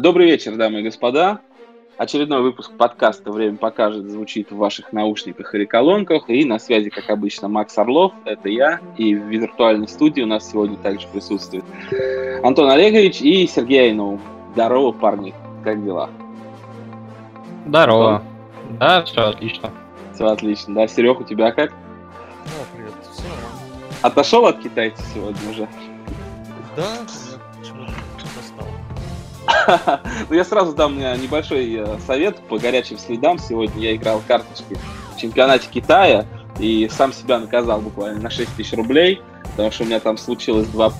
[0.00, 1.40] Добрый вечер, дамы и господа.
[1.96, 6.30] Очередной выпуск подкаста «Время покажет» звучит в ваших наушниках или колонках.
[6.30, 8.78] И на связи, как обычно, Макс Орлов, это я.
[8.96, 11.64] И в виртуальной студии у нас сегодня также присутствует
[12.44, 14.20] Антон Олегович и Сергей Айнов.
[14.52, 15.34] Здорово, парни.
[15.64, 16.10] Как дела?
[17.66, 18.22] Здорово.
[18.68, 18.78] Антон?
[18.78, 19.72] Да, все отлично.
[20.14, 20.74] Все отлично.
[20.76, 21.70] Да, Серег, у тебя как?
[21.70, 22.92] Да, привет.
[23.12, 23.24] Все
[24.02, 25.66] Отошел от китайцев сегодня уже?
[26.76, 26.84] Да,
[30.28, 33.38] ну, я сразу дам небольшой э, совет по горячим следам.
[33.38, 34.76] Сегодня я играл карточки
[35.14, 36.26] в чемпионате Китая
[36.58, 39.20] и сам себя наказал буквально на 6 тысяч рублей,
[39.50, 40.92] потому что у меня там случилось два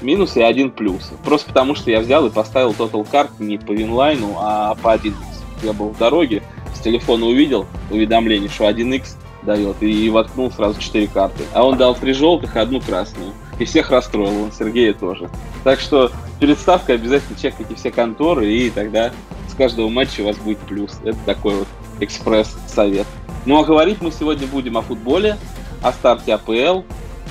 [0.00, 1.10] минуса и один плюс.
[1.24, 5.14] Просто потому, что я взял и поставил Total Card не по винлайну, а по 1x.
[5.62, 6.42] Я был в дороге,
[6.74, 11.44] с телефона увидел уведомление, что 1x дает, и воткнул сразу 4 карты.
[11.52, 13.32] А он дал 3 желтых и одну красную.
[13.58, 15.30] И всех расстроил, он Сергея тоже.
[15.64, 16.10] Так что
[16.40, 19.12] перед ставкой обязательно чекайте все конторы, и тогда
[19.48, 20.98] с каждого матча у вас будет плюс.
[21.04, 21.68] Это такой вот
[22.00, 23.06] экспресс-совет.
[23.44, 25.36] Ну а говорить мы сегодня будем о футболе,
[25.82, 26.82] о старте АПЛ,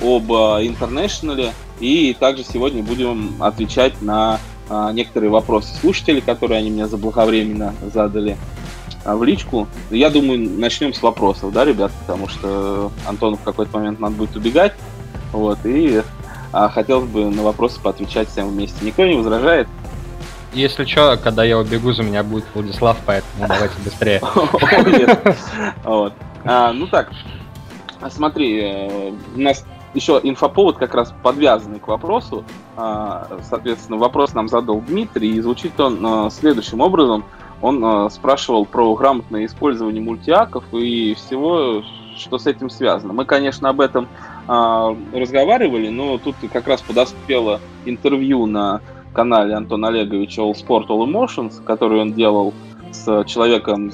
[0.02, 6.70] об э, интернешнале, и также сегодня будем отвечать на а, некоторые вопросы слушателей, которые они
[6.70, 8.36] мне заблаговременно задали
[9.04, 9.68] в личку.
[9.90, 14.36] Я думаю, начнем с вопросов, да, ребят, потому что Антону в какой-то момент надо будет
[14.36, 14.72] убегать.
[15.32, 16.02] Вот, и
[16.52, 18.84] а хотелось бы на вопросы поотвечать всем вместе.
[18.84, 19.66] Никто не возражает?
[20.52, 24.20] Если что, когда я убегу, за меня будет Владислав, поэтому давайте быстрее.
[26.44, 27.12] А, ну так,
[28.10, 32.44] смотри, э, у нас еще инфоповод как раз подвязанный к вопросу.
[32.76, 37.24] А, соответственно, вопрос нам задал Дмитрий, и звучит он следующим образом.
[37.62, 41.82] Он э, спрашивал про грамотное использование мультиаков и всего,
[42.16, 43.12] что с этим связано.
[43.12, 44.08] Мы, конечно, об этом
[44.48, 48.80] а, разговаривали, но тут как раз подоспело интервью на
[49.14, 52.52] канале Антона Олеговича All Sport All Emotions, который он делал
[52.90, 53.88] с человеком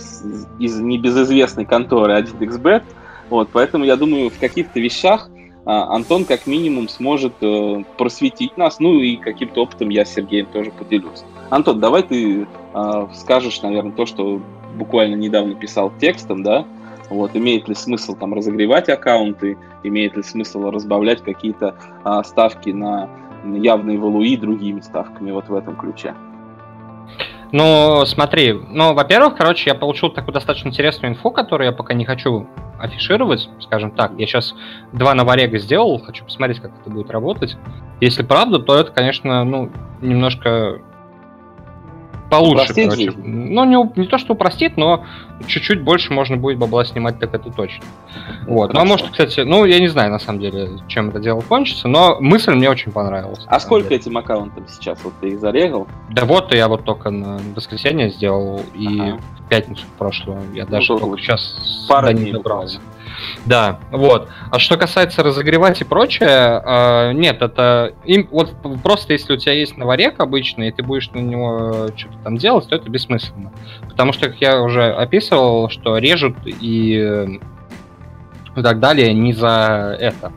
[0.58, 2.82] из небезызвестной конторы 1xbet.
[3.30, 5.28] Вот, поэтому я думаю, в каких-то вещах
[5.70, 10.70] Антон как минимум сможет э, просветить нас, ну и каким-то опытом я с Сергеем тоже
[10.70, 11.24] поделюсь.
[11.50, 14.40] Антон, давай ты э, скажешь, наверное, то, что
[14.76, 16.66] буквально недавно писал текстом, да,
[17.10, 21.74] вот, имеет ли смысл там разогревать аккаунты, имеет ли смысл разбавлять какие-то
[22.04, 23.08] а, ставки на
[23.44, 26.14] явные валуи другими ставками вот в этом ключе?
[27.50, 32.04] Ну, смотри, ну, во-первых, короче, я получил такую достаточно интересную инфу, которую я пока не
[32.04, 32.46] хочу
[32.78, 34.12] афишировать, скажем так.
[34.18, 34.54] Я сейчас
[34.92, 37.56] два новорега сделал, хочу посмотреть, как это будет работать.
[38.00, 39.70] Если правда, то это, конечно, ну,
[40.02, 40.80] немножко
[42.28, 43.10] получше, упростит короче.
[43.10, 43.22] Жизнь.
[43.24, 45.04] Ну, не, не то, что упростит, но
[45.46, 47.84] чуть-чуть больше можно будет бабла снимать, так это точно.
[48.46, 48.72] Вот.
[48.72, 51.88] Ну, а может, кстати, ну, я не знаю, на самом деле, чем это дело кончится,
[51.88, 53.44] но мысль мне очень понравилась.
[53.46, 54.00] А сколько деле.
[54.00, 55.02] этим аккаунтам сейчас?
[55.04, 55.86] Вот ты их зарегал?
[56.10, 59.18] Да вот, я вот только на воскресенье сделал, и ага.
[59.38, 60.40] в пятницу прошлую.
[60.54, 62.78] Я ну, даже только сейчас пара не добрался.
[62.78, 62.97] Буквально.
[63.46, 64.28] Да, вот.
[64.50, 69.52] А что касается разогревать и прочее, э, нет, это им вот просто если у тебя
[69.54, 73.52] есть новорек обычный, и ты будешь на него что-то там делать, то это бессмысленно.
[73.88, 77.38] Потому что, как я уже описывал, что режут и,
[78.56, 80.32] и так далее не за это.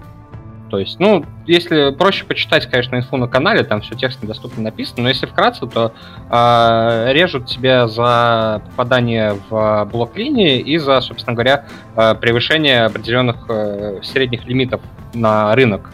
[0.71, 5.03] То есть, ну, если проще почитать, конечно, инфу на канале, там все текстно доступно написано,
[5.03, 5.91] но если вкратце, то
[6.29, 11.65] э, режут тебя за попадание в блок линии и за, собственно говоря,
[11.97, 14.79] э, превышение определенных э, средних лимитов
[15.13, 15.91] на рынок.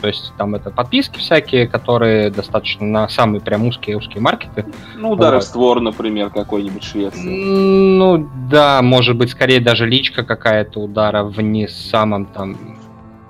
[0.00, 4.64] То есть там это подписки всякие, которые достаточно на самые прям узкие узкие маркеты.
[4.96, 5.44] Ну, удары вот.
[5.44, 7.44] в створ, например, какой-нибудь Швеции.
[7.44, 12.77] Ну да, может быть, скорее даже личка какая-то удара в не самом там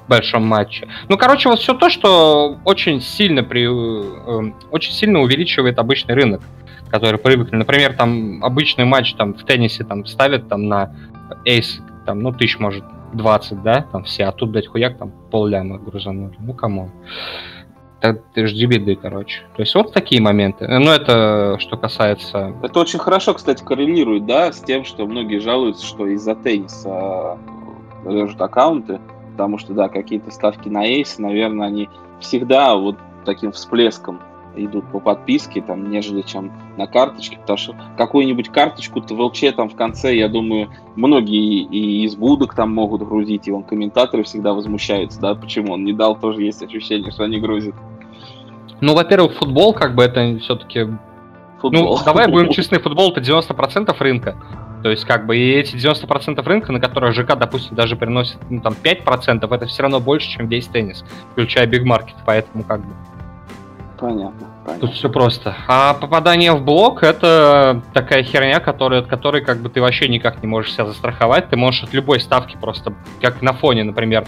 [0.09, 0.89] большом матче.
[1.09, 6.43] Ну, короче, вот все то, что очень сильно, при, э, очень сильно увеличивает обычный рынок,
[6.91, 7.57] который привыкли.
[7.57, 10.95] Например, там обычный матч там в теннисе там ставят там на
[11.45, 15.47] эйс, там, ну, тысяч, может, 20, да, там все, а тут, блядь, хуяк, там пол
[15.47, 16.35] ляма грузанули.
[16.39, 16.91] Ну, кому?
[18.01, 19.41] ты жди беды, короче.
[19.57, 20.69] То есть вот такие моменты.
[20.69, 22.55] Ну, это что касается...
[22.63, 27.39] Это очень хорошо, кстати, коррелирует, да, с тем, что многие жалуются, что из-за тенниса
[28.05, 29.01] режут аккаунты
[29.39, 31.89] потому что, да, какие-то ставки на эйс, наверное, они
[32.19, 34.21] всегда вот таким всплеском
[34.57, 39.69] идут по подписке, там, нежели чем на карточке, потому что какую-нибудь карточку-то в ЛЧ там
[39.69, 44.55] в конце, я думаю, многие и из будок там могут грузить, и он комментаторы всегда
[44.55, 47.77] возмущаются, да, почему он не дал, тоже есть ощущение, что они грузят.
[48.81, 50.89] Ну, во-первых, футбол, как бы это все-таки
[51.61, 51.99] Футбол.
[51.99, 54.37] Ну, давай будем честны, футбол это 90% рынка.
[54.83, 58.61] То есть, как бы, и эти 90% рынка, на которых ЖК, допустим, даже приносит, ну,
[58.61, 62.93] там, 5%, это все равно больше, чем весь теннис, включая Market, поэтому, как бы...
[63.99, 64.89] Понятно, Тут понятно.
[64.93, 65.57] все просто.
[65.67, 70.41] А попадание в блок это такая херня, которая, от которой как бы ты вообще никак
[70.41, 71.51] не можешь себя застраховать.
[71.51, 74.25] Ты можешь от любой ставки просто, как на фоне, например,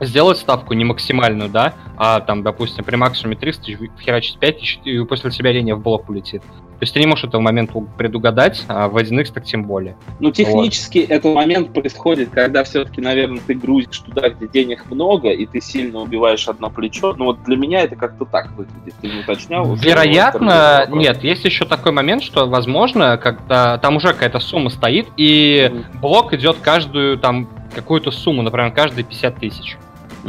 [0.00, 4.80] сделать ставку не максимальную, да, а там, допустим, при максимуме 300 тысяч херачить 5 тысяч,
[4.84, 6.42] и после себя линия в блок улетит.
[6.42, 9.96] То есть ты не можешь этого момента предугадать, а в 1x так тем более.
[10.18, 15.46] Ну, технически этот момент происходит, когда все-таки, наверное, ты грузишь туда, где денег много, и
[15.46, 17.14] ты сильно убиваешь одно плечо.
[17.16, 18.94] Ну, вот для меня это как-то так выглядит.
[19.00, 19.72] Ты не уточнял?
[19.76, 25.70] Вероятно, нет, есть еще такой момент, что, возможно, когда там уже какая-то сумма стоит, и
[25.72, 26.00] Мгм.
[26.00, 29.76] блок идет каждую там какую-то сумму, например, каждые 50 тысяч.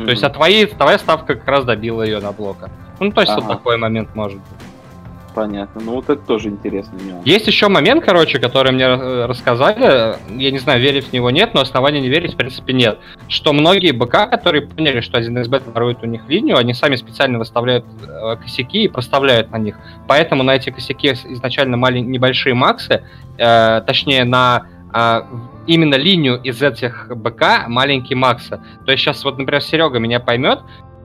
[0.04, 2.70] То есть, а твои, твоя ставка как раз добила ее на блока.
[3.00, 3.54] Ну, то есть, вот Ага.
[3.56, 4.46] такой момент может быть.
[5.34, 5.82] Понятно.
[5.82, 7.26] Ну, вот это тоже интересный нюанс.
[7.26, 11.54] Есть еще момент, короче, который мне э, рассказали, я не знаю, верить в него нет,
[11.54, 13.00] но оснований не верить, в принципе, нет.
[13.28, 17.84] Что многие БК, которые поняли, что 1xbet ворует у них линию, они сами специально выставляют
[18.08, 19.76] э, косяки и проставляют на них.
[20.08, 23.04] Поэтому на эти косяки изначально малень- небольшие максы,
[23.38, 25.28] э, точнее, на а,
[25.68, 28.62] именно линию из этих БК маленькие максы.
[28.86, 30.60] То есть сейчас вот, например, Серега меня поймет,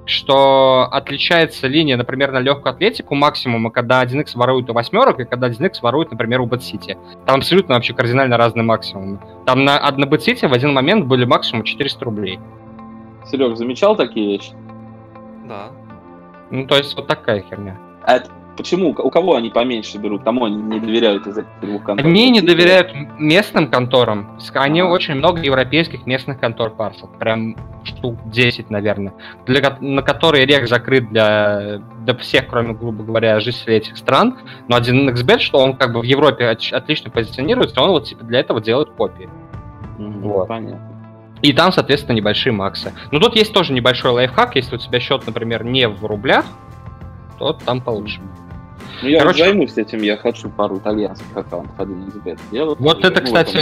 [0.07, 5.49] что отличается линия, например, на легкую атлетику максимума, когда 1x ворует у восьмерок, и когда
[5.49, 6.99] 1x ворует, например, у BetCity.
[7.27, 9.21] Там абсолютно вообще кардинально разные максимумы.
[9.47, 12.41] Там на, на BetCity в один момент были максимум 400 рублей.
[13.31, 14.53] Серег, замечал такие вещи?
[15.47, 15.71] Да.
[16.51, 17.79] Ну, то есть вот такая херня.
[18.03, 18.31] А это
[18.61, 18.91] почему?
[18.91, 20.23] У кого они поменьше берут?
[20.23, 22.07] Кому они не доверяют из этих двух контор?
[22.07, 24.39] Они не доверяют местным конторам.
[24.55, 27.19] Они очень много европейских местных контор парсят.
[27.19, 29.15] Прям штук 10, наверное.
[29.47, 34.37] Для, на которые рек закрыт для, для всех, кроме, грубо говоря, жителей этих стран.
[34.69, 38.41] Но один xbet, что он как бы в Европе отлично позиционируется, он вот типа для
[38.41, 39.29] этого делает копии.
[39.99, 40.49] Мгм, Вот.
[40.49, 40.87] Понятно.
[41.41, 42.93] И там, соответственно, небольшие максы.
[43.11, 44.57] Но тут есть тоже небольшой лайфхак.
[44.57, 46.45] Если у тебя счет, например, не в рублях,
[47.39, 48.21] то там получше.
[49.03, 52.79] Ну, я Короче- займусь этим, я хочу пару итальянских аккаунтов 1xbet сделать.
[52.79, 53.59] Вот Ну, это, этом кстати,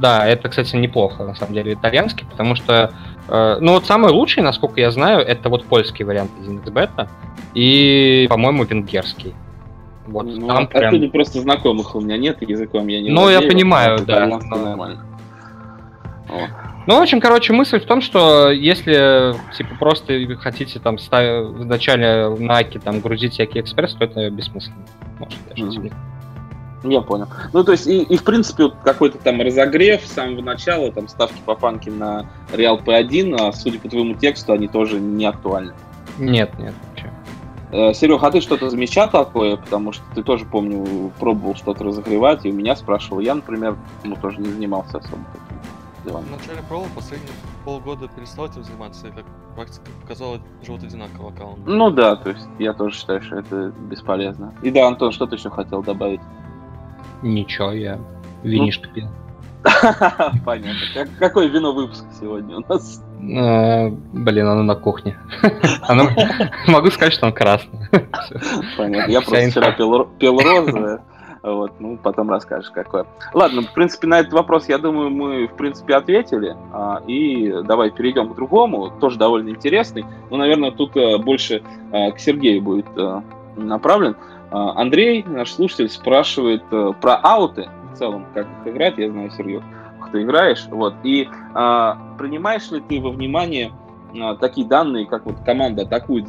[0.00, 2.92] да, это, кстати, неплохо, на самом деле, итальянский, потому что,
[3.28, 7.08] э, ну вот самый лучший, насколько я знаю, это вот польский вариант из XBET
[7.54, 9.34] и, по-моему, венгерский.
[10.06, 11.10] Вот Ну, там оттуда прям...
[11.10, 15.06] просто знакомых у меня нет, языком я не Ну, я понимаю, да, но- нормально.
[16.28, 16.48] Вот.
[16.86, 22.28] Ну, в общем, короче, мысль в том, что если, типа, просто хотите там ста- вначале
[22.28, 24.84] на Аки там грузить всякий экспресс, то это бессмысленно.
[25.20, 25.70] Может, даже Мгм.
[25.72, 25.92] тебе.
[26.84, 27.28] Я понял.
[27.52, 31.06] Ну, то есть, и, и, в принципе, вот какой-то там разогрев с самого начала, там,
[31.06, 35.74] ставки по панке на Реал P1, а судя по твоему тексту, они тоже не актуальны.
[36.18, 37.94] Нет, нет, вообще.
[37.94, 39.56] Серег, а ты что-то замечал такое?
[39.56, 43.20] Потому что ты тоже, помню, пробовал что-то разогревать, и у меня спрашивал.
[43.20, 45.18] Я, например, ну, тоже не занимался особо
[46.04, 46.24] делами.
[46.28, 47.32] Вначале пробовал, последние
[47.64, 51.60] полгода перестал этим заниматься, и как практика показала, живут одинаково аккаунт.
[51.66, 54.52] Ну да, то есть я тоже считаю, что это бесполезно.
[54.62, 56.20] И да, Антон, что ты еще хотел добавить?
[57.22, 57.98] Ничего, я
[58.42, 59.08] винишко пил.
[60.44, 60.72] Понятно.
[60.94, 63.00] Как- какое вино выпуска сегодня у нас?
[63.20, 65.16] Э, Блин, оно на кухне.
[65.82, 66.08] Оно-
[66.66, 67.78] Могу сказать, что он красный.
[68.24, 68.40] Всё.
[68.76, 69.10] Понятно.
[69.12, 69.60] Я Вся просто инфа.
[69.60, 69.72] вчера
[70.18, 71.04] пил розовое.
[71.42, 73.04] Вот, ну, потом расскажешь, какое.
[73.34, 76.56] Ладно, в принципе, на этот вопрос, я думаю, мы, в принципе, ответили.
[76.72, 80.04] А, И давай перейдем к другому, тоже довольно интересный.
[80.30, 81.62] Но, наверное, тут э, больше
[81.92, 83.22] э, к Сергею будет э,
[83.56, 84.16] направлен.
[84.50, 88.98] А, Андрей, наш слушатель, спрашивает про ауты в целом, как их играть.
[88.98, 89.62] Я знаю, Сергей,
[90.00, 90.66] как ты играешь.
[90.70, 90.94] Вот.
[91.02, 93.72] И а, принимаешь ли ты во внимание
[94.40, 96.26] такие данные, как вот команда атакует,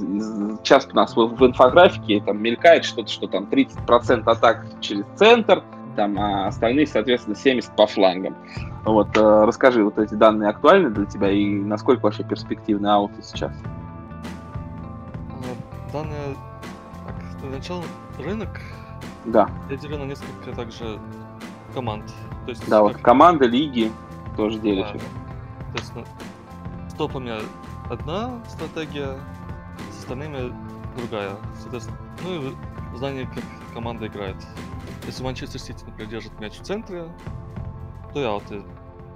[0.63, 5.63] часто у нас в, в инфографике там мелькает что-то, что там 30% атак через центр,
[5.95, 8.35] там, а остальные, соответственно, 70 по флангам.
[8.85, 13.51] Вот, э, расскажи, вот эти данные актуальны для тебя и насколько вообще перспективны ауты сейчас?
[15.29, 16.35] А, Данные...
[17.41, 17.83] Для начала
[18.17, 18.61] рынок
[19.25, 20.97] Да, разделен на несколько также
[21.73, 22.05] команд.
[22.45, 23.91] То есть, да, вот команды, лиги
[24.37, 24.95] тоже да, делишь.
[24.95, 25.01] их.
[25.01, 27.33] То есть на- с топами
[27.93, 29.17] одна стратегия,
[29.91, 30.53] с остальными
[30.97, 31.35] другая.
[31.61, 34.35] Соответственно, ну и знание, как команда играет.
[35.05, 37.07] Если Манчестер Сити, например, держит мяч в центре,
[38.13, 38.63] то и ауты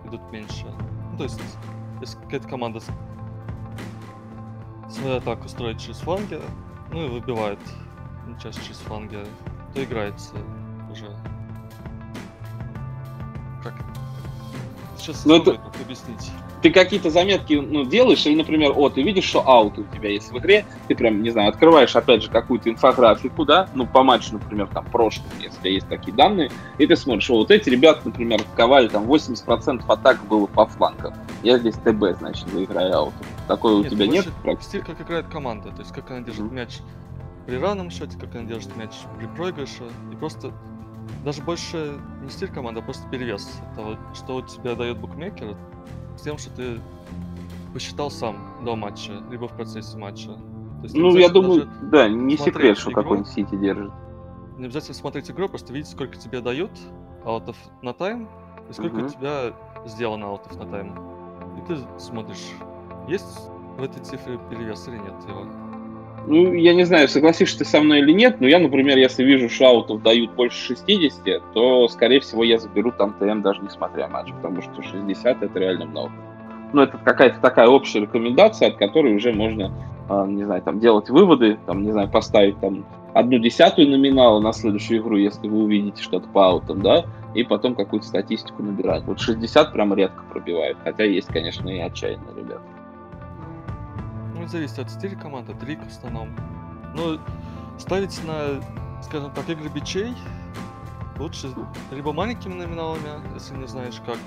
[0.05, 0.65] идут меньше.
[1.11, 1.39] Ну, то есть,
[2.01, 2.79] если какая-то команда
[4.89, 6.39] свою атаку строит через фланги,
[6.91, 7.59] ну и выбивает
[8.41, 9.23] часть через фланги,
[9.73, 10.35] то играется
[10.91, 11.07] уже.
[13.63, 13.73] Как?
[14.97, 16.31] Сейчас Ну, это- объяснить.
[16.61, 20.31] Ты какие-то заметки ну, делаешь, или, например, о, ты видишь, что аут у тебя есть
[20.31, 24.33] в игре, ты прям, не знаю, открываешь, опять же, какую-то инфографику, да, ну, по матчу,
[24.33, 27.69] например, там, прошлым, если у тебя есть такие данные, и ты смотришь, о, вот эти
[27.69, 31.13] ребята, например, ковали, там, 80% атак было по флангам.
[31.43, 33.13] Я здесь ТБ, значит, заиграю аут.
[33.47, 34.67] Такое у Нет, тебя нет больше практики?
[34.67, 36.55] Стиль, как играет команда, то есть как она держит Мгм.
[36.55, 36.79] мяч
[37.45, 40.51] при равном счете, как она держит мяч при проигрыше, и просто
[41.23, 45.55] даже больше не стиль команды, а просто перевес того, что у тебя дает букмекер,
[46.21, 46.79] тем, что ты
[47.73, 50.31] посчитал сам до матча, либо в процессе матча.
[50.83, 53.91] есть, ну, я думаю, да, не секрет, что какой-нибудь Сити держит.
[54.57, 56.71] Не обязательно смотреть игру, просто видеть, сколько тебе дают
[57.23, 58.27] аутов на тайм,
[58.69, 59.05] и сколько угу.
[59.05, 59.53] у тебя
[59.85, 60.95] сделано аутов на тайм.
[61.57, 62.47] И ты смотришь,
[63.07, 65.45] есть в этой цифре перевес или нет его.
[66.29, 69.47] Ну, я не знаю, согласишься ты со мной или нет, но я, например, если вижу,
[69.47, 74.33] что аутов дают больше 60, то, скорее всего, я заберу там ТМ, даже несмотря матч,
[74.33, 76.11] потому что 60 это реально много.
[76.73, 79.71] Ну, это какая-то такая общая рекомендация, от которой уже можно,
[80.09, 84.51] а, не знаю, там, делать выводы, там, не знаю, поставить там одну десятую номинала на
[84.51, 87.05] следующую игру, если вы увидите что-то по аутам, да,
[87.35, 89.03] и потом какую-то статистику набирать.
[89.05, 92.61] Вот 60 прям редко пробивают, хотя есть, конечно, и отчаянные ребята.
[94.37, 96.29] Ну, зависит от стиля команды, от лиг в основном.
[96.95, 97.17] Но
[97.77, 98.61] ставить на,
[99.01, 100.13] скажем так, игры бичей
[101.19, 101.53] лучше
[101.91, 104.17] либо маленькими номиналами, если не знаешь как,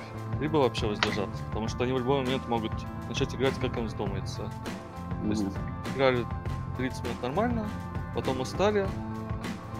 [0.40, 2.72] либо вообще воздержаться, потому что они в любой момент могут
[3.08, 4.42] начать играть, как им вздумается.
[5.22, 5.22] Mm-hmm.
[5.22, 5.56] То есть
[5.94, 6.26] играли
[6.78, 7.66] 30 минут нормально,
[8.14, 8.88] потом устали,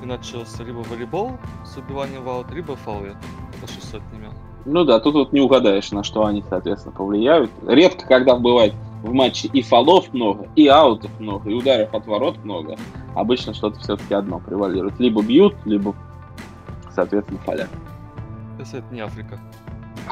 [0.02, 1.32] и начался либо волейбол
[1.64, 3.16] с убиванием в аут, либо фаулы
[3.60, 4.30] по 600 сотнями.
[4.64, 7.50] Ну да, тут вот не угадаешь, на что они, соответственно, повлияют.
[7.66, 12.36] Редко, когда бывает в матче и фолов много, и аутов много, и ударов от ворот
[12.44, 12.76] много.
[13.14, 14.98] Обычно что-то все-таки одно превалирует.
[14.98, 15.94] Либо бьют, либо,
[16.94, 17.70] соответственно, фалят.
[18.58, 19.38] Если это не Африка.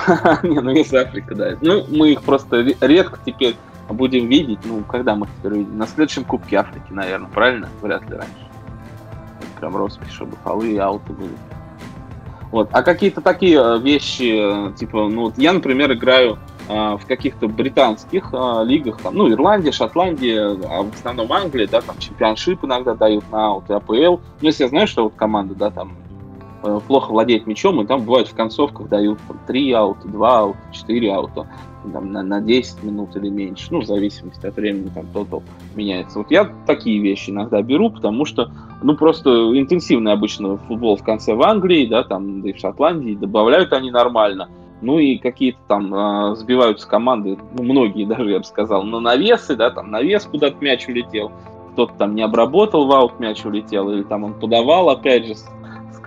[0.43, 1.57] не, ну если Африка, да.
[1.61, 3.57] Ну, мы их просто редко теперь
[3.89, 4.61] будем видеть.
[4.65, 5.77] Ну, когда мы теперь видим?
[5.77, 7.69] На следующем Кубке Африки, наверное, правильно?
[7.83, 8.49] Вряд ли раньше.
[9.61, 11.33] Прям роспись, чтобы фолы и ауты были.
[12.51, 12.71] Вот.
[12.73, 18.31] А какие-то такие э, вещи, э, типа, ну вот я, например, играю в каких-то британских
[18.33, 23.25] э, лигах, там, ну, Ирландия, Шотландия, а в основном Англия, да, там чемпионшип иногда дают
[23.33, 23.93] на и АПЛ.
[23.93, 25.97] Ну, если я знаю, что вот команда, да, там
[26.63, 30.59] э, плохо владеет мячом, и там бывает в концовках дают там, 3 аута, 2 аута,
[30.73, 31.49] 4 аута
[31.93, 35.43] там, на, на 10 минут или меньше, ну, в зависимости от времени, там, тотал
[35.75, 36.19] меняется.
[36.19, 38.51] Вот я такие вещи иногда беру, потому что,
[38.83, 43.15] ну, просто интенсивный обычно футбол в конце в Англии, да, там, да и в Шотландии,
[43.15, 44.49] добавляют они нормально.
[44.81, 49.57] Ну и какие-то там э, сбиваются команды, ну, многие даже, я бы сказал, на навесы,
[49.57, 51.33] да, там навес куда-то мяч улетел,
[51.73, 55.35] кто-то там не обработал, в аут мяч улетел, или там он подавал, опять же,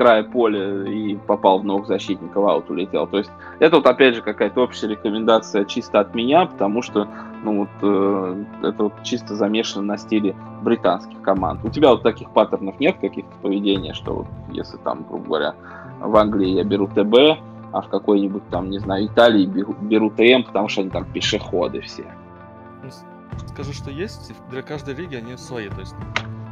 [0.01, 3.05] края поля и попал в ног защитника, в аут улетел.
[3.05, 7.07] То есть это вот опять же какая-то общая рекомендация чисто от меня, потому что
[7.43, 11.63] ну вот э, это вот чисто замешано на стиле британских команд.
[11.63, 15.55] У тебя вот таких паттернов нет каких-то поведения, что вот если там, грубо говоря,
[15.99, 17.39] в Англии я беру ТБ,
[17.71, 21.81] а в какой-нибудь там, не знаю, Италии беру, беру ТМ, потому что они там пешеходы
[21.81, 22.05] все.
[23.47, 25.95] Скажу, что есть, для каждой лиги они свои, то есть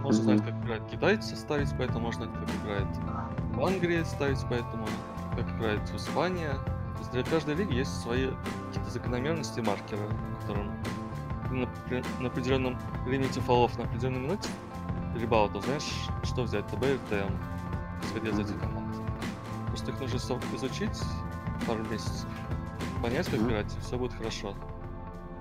[0.02, 2.88] можно знать, как играют китайцы, ставить, поэтому можно знать, как играет
[3.54, 4.86] в Англии ставить, поэтому
[5.36, 6.48] как играет в Испании.
[6.48, 8.28] То есть для каждой лиги есть свои
[8.68, 10.02] какие-то закономерности маркеры,
[10.42, 10.72] которым
[11.52, 11.68] на,
[12.20, 14.50] на определенном лимите фолов на определенной минуте
[15.16, 17.34] либо аутов знаешь, что взять, ТБ или ТМ,
[18.04, 18.89] исходя из этих команд.
[19.80, 21.00] Просто их нужно изучить
[21.66, 22.26] пару месяцев,
[23.02, 24.54] понять, как играть, и все будет хорошо.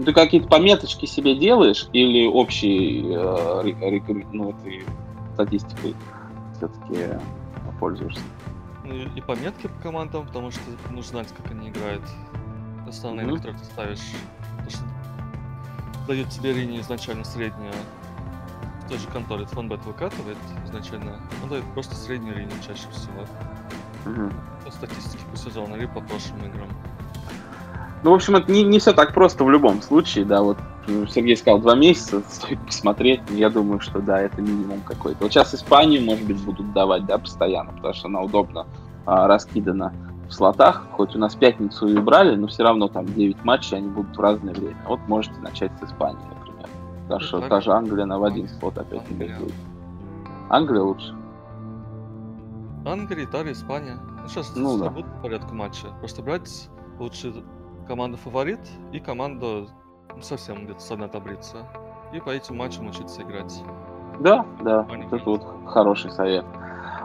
[0.05, 4.85] Ты какие-то пометочки себе делаешь или общей э, ну, ты
[5.35, 5.97] статистикой
[6.57, 7.19] все-таки
[7.81, 8.21] пользуешься?
[8.85, 12.05] Ну и, и пометки по командам, потому что нужно знать, как они играют.
[12.89, 13.53] Основные, mm-hmm.
[13.53, 13.99] на ты ставишь.
[14.51, 14.85] Потому что
[16.07, 17.73] дают тебе линии изначально среднюю.
[18.85, 21.21] В той же конторе фонбет выкатывает изначально.
[21.43, 23.27] Он дает просто среднюю линию чаще всего.
[24.09, 24.33] Mm-hmm.
[24.65, 26.69] По статистике по сезону или по прошлым играм.
[28.05, 30.59] Ну, в общем, это не, не все так просто в любом случае, да, вот
[31.11, 35.25] Сергей сказал два месяца, стоит посмотреть, я думаю, что да, это минимум какой-то.
[35.25, 38.67] Вот сейчас Испанию, может быть, будут давать, да, постоянно, потому что она удобно
[39.07, 39.93] а, раскидана
[40.29, 43.89] в слотах, хоть у нас пятницу и брали, но все равно там 9 матчей, они
[43.89, 44.77] будут в разное время.
[44.87, 46.69] Вот можете начать с Испании, например.
[47.05, 49.55] Потому что та же Англия на в один слот опять не будет.
[50.51, 51.15] Англия лучше.
[52.89, 53.99] Англия, Италия, Испания.
[54.23, 54.91] Ну, сейчас ну, да.
[54.91, 55.89] будут по порядку матча.
[56.01, 56.69] Просто брать
[56.99, 57.33] лучше
[57.87, 58.61] команда фаворит
[58.93, 59.67] и команда
[60.15, 61.59] ну, совсем где-то с одной таблицы.
[62.13, 63.63] И по этим матчам учиться играть.
[64.21, 66.45] Да, да, это вот хороший совет.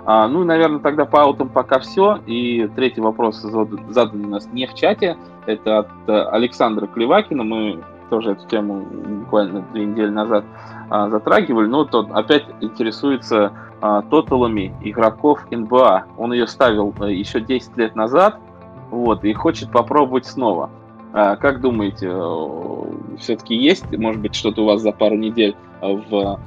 [0.05, 2.17] А, ну, наверное, тогда по аутам пока все.
[2.25, 5.17] И третий вопрос задан, задан у нас не в чате.
[5.45, 7.43] Это от э, Александра Клевакина.
[7.43, 8.85] Мы тоже эту тему
[9.21, 10.45] буквально две недели назад
[10.89, 11.67] а, затрагивали.
[11.67, 13.72] Но тот опять интересуется а,
[14.09, 16.05] тоталами игроков НБА.
[16.17, 18.39] Он ее ставил а, еще 10 лет назад
[18.89, 20.69] вот, и хочет попробовать снова.
[21.11, 26.09] А, как думаете, э, все-таки есть, может быть, что-то у вас за пару недель в,
[26.09, 26.39] в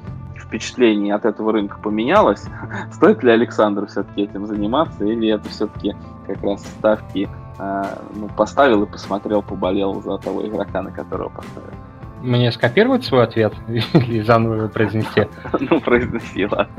[0.47, 2.43] впечатлений от этого рынка поменялось.
[2.91, 7.29] Стоит ли Александр все-таки этим заниматься, или это все-таки как раз ставки
[7.59, 7.83] э,
[8.15, 11.77] ну, поставил и посмотрел, поболел за того игрока, на которого поставил?
[12.21, 15.27] Мне скопировать свой ответ или заново его произнести?
[15.59, 16.69] Ну, произнеси, ладно.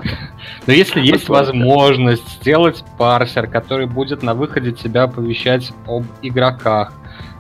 [0.67, 6.93] Но если есть возможность сделать парсер, который будет на выходе тебя оповещать об игроках,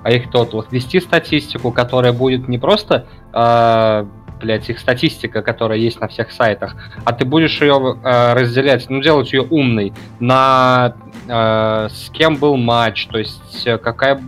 [0.04, 4.06] о их тоталах, вести статистику, которая будет не просто э,
[4.40, 9.00] блядь, их статистика, которая есть на всех сайтах, а ты будешь ее э, разделять, ну,
[9.02, 10.94] делать ее умной на
[11.26, 14.20] э, с кем был матч, то есть э, какая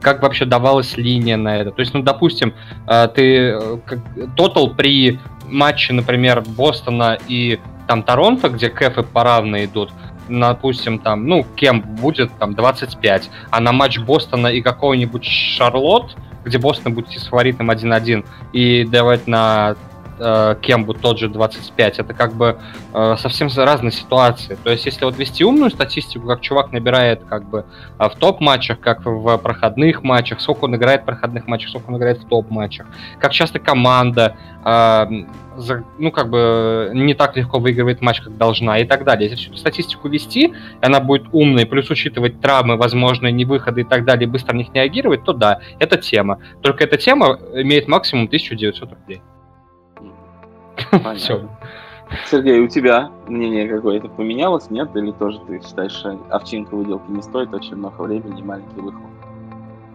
[0.00, 1.70] как вообще давалась линия на это.
[1.70, 2.54] То есть, ну, допустим,
[2.86, 3.58] э, ты
[4.36, 9.90] тотал при матче, например, Бостона и там Торонто, где кэфы поравно идут,
[10.28, 16.58] допустим, там, ну, кем будет там 25, а на матч Бостона и какого-нибудь Шарлотт, где
[16.58, 19.76] Бостон будет с фаворитом 1-1, и давать на
[20.18, 22.58] э, Кембу тот же 25, это как бы
[22.92, 24.56] э, совсем разные ситуации.
[24.62, 27.64] То есть, если вот вести умную статистику, как чувак набирает как бы
[27.98, 31.96] э, в топ-матчах, как в проходных матчах, сколько он играет в проходных матчах, сколько он
[31.98, 32.86] играет в топ-матчах,
[33.18, 35.06] как часто команда э,
[35.56, 39.28] за, ну, как бы не так легко выигрывает матч, как должна, и так далее.
[39.28, 44.04] Если всю эту статистику вести, она будет умной, плюс учитывать травмы, возможные невыходы и так
[44.04, 46.40] далее, быстро на них не реагировать, то да, это тема.
[46.62, 49.22] Только эта тема имеет максимум 1900 рублей.
[51.16, 51.48] Все.
[52.30, 54.94] Сергей, у тебя мнение какое-то поменялось, нет?
[54.94, 59.10] Или тоже ты считаешь, что овчинка выделки не стоит очень много времени и маленький выхлоп?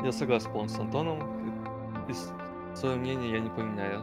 [0.03, 1.19] Я согласен полностью с Антоном.
[2.09, 4.01] И свое мнение я не поменяю.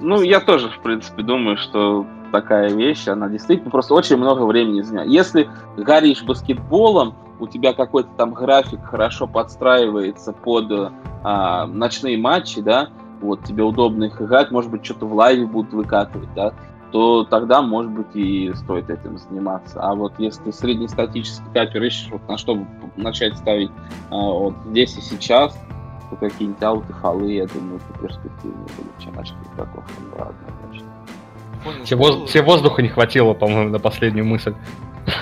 [0.00, 4.80] Ну, я тоже, в принципе, думаю, что такая вещь, она действительно просто очень много времени
[4.80, 5.10] занимает.
[5.10, 12.88] Если горишь баскетболом, у тебя какой-то там график хорошо подстраивается под а, ночные матчи, да,
[13.24, 16.52] вот, тебе удобно их играть, может быть, что-то в лайве будут выкатывать, да,
[16.92, 19.80] то тогда, может быть, и стоит этим заниматься.
[19.80, 22.64] А вот если среднестатический капер ищешь, вот на что
[22.96, 23.70] начать ставить
[24.10, 25.58] а, вот здесь и сейчас,
[26.10, 31.84] то какие-нибудь ауты, фолы, я думаю, это перспективнее будет, чем очки игроков однозначно.
[31.84, 32.30] Тебе, воз...
[32.30, 34.54] тебе воздуха не хватило, по-моему, на последнюю мысль.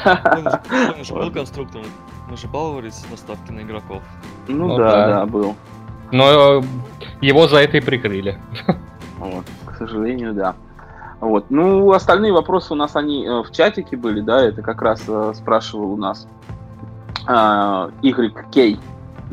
[0.05, 1.83] Помнишь, был конструктор,
[2.29, 4.03] мы же баловались на ставки на игроков.
[4.49, 5.57] Ну, ну да, да, да, был.
[6.11, 6.63] Но э,
[7.23, 8.39] его за это и прикрыли.
[9.19, 10.57] Вот, к сожалению, да.
[11.21, 11.47] Вот.
[11.49, 15.33] Ну, остальные вопросы у нас они э, в чатике были, да, это как раз э,
[15.37, 16.27] спрашивал у нас
[17.29, 18.81] э, YK,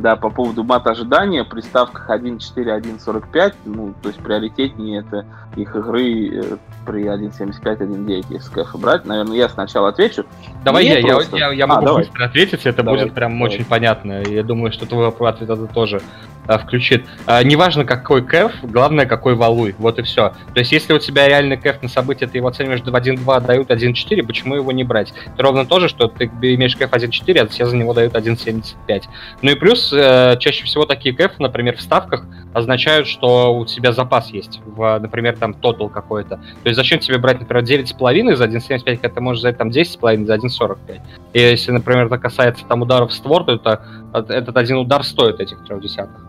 [0.01, 5.75] да, по поводу мат ожидания при ставках 1.4, 1.45, ну, то есть приоритетнее это их
[5.75, 9.05] игры э, при 1.75, 1.9, если кэфа брать.
[9.05, 10.25] Наверное, я сначала отвечу.
[10.63, 11.37] Давай я, просто...
[11.37, 13.53] я, я, я могу а, быстро ответить, это давай, будет прям давай.
[13.53, 14.21] очень понятно.
[14.23, 16.01] Я думаю, что твой ответ это тоже
[16.49, 17.05] а, включит.
[17.27, 19.75] А, неважно, какой кэф, главное, какой валуй.
[19.77, 20.33] Вот и все.
[20.53, 23.69] То есть, если у тебя реальный кэф на событие, ты его оцениваешь в 1.2, дают
[23.69, 25.13] 1.4, почему его не брать?
[25.27, 29.03] Это ровно то же, что ты имеешь кэф 1.4, а тебе за него дают 1.75.
[29.43, 33.91] Ну и плюс, э, чаще всего такие кэф, например, в ставках, означают, что у тебя
[33.91, 36.37] запас есть, в, например, там тотал какой-то.
[36.37, 40.25] То есть, зачем тебе брать, например, 9,5 за 1.75, когда ты можешь взять там 10,5
[40.25, 41.01] за 1.45?
[41.33, 45.39] И если, например, это касается там ударов в створ, то это, этот один удар стоит
[45.39, 46.25] этих трех десятых.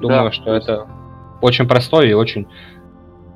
[0.00, 0.86] Думаю, да, что это
[1.40, 2.46] очень простой и очень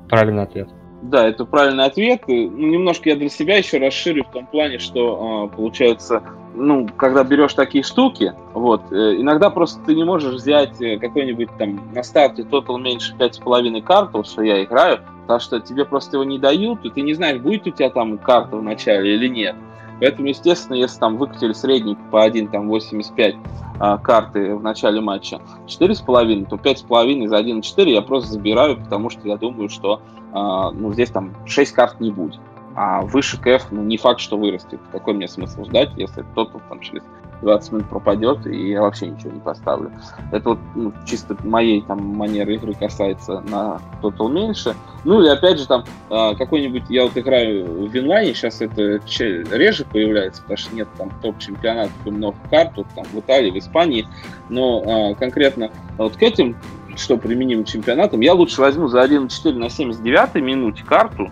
[0.09, 0.69] правильный ответ.
[1.03, 2.21] Да, это правильный ответ.
[2.27, 6.23] Ну, немножко я для себя еще расширю в том плане, что а, получается,
[6.55, 11.49] ну, когда берешь такие штуки, вот, э, иногда просто ты не можешь взять э, какой-нибудь
[11.57, 16.15] там на старте тотал меньше 5,5 карт, вот что я играю, потому что тебе просто
[16.15, 19.27] его не дают, и ты не знаешь, будет у тебя там карта в начале или
[19.27, 19.57] нет.
[19.99, 23.35] Поэтому, естественно, если там выкатили средний по 1, там 85
[23.79, 29.27] а, карты в начале матча 4,5, то 5,5 за 1,4 я просто забираю, потому что
[29.27, 30.01] я думаю, что
[30.31, 32.39] а, ну, здесь там 6 карт не будет.
[32.75, 34.79] А выше КФ, ну, не факт, что вырастет.
[34.91, 37.03] Какой мне смысл ждать, если кто-то там через
[37.43, 39.91] 20 минут пропадет, и я вообще ничего не поставлю.
[40.31, 44.75] Это вот ну, чисто моей там манеры игры касается на Total меньше.
[45.03, 48.99] Ну и опять же там а, какой-нибудь, я вот играю в Винлайне, сейчас это
[49.51, 53.57] реже появляется, потому что нет там топ-чемпионатов и много карт, вот, там в Италии, в
[53.57, 54.07] Испании,
[54.49, 56.55] но а, конкретно вот к этим
[56.95, 61.31] что применимо чемпионатам, я лучше возьму за 1.4 на 79 минуте карту,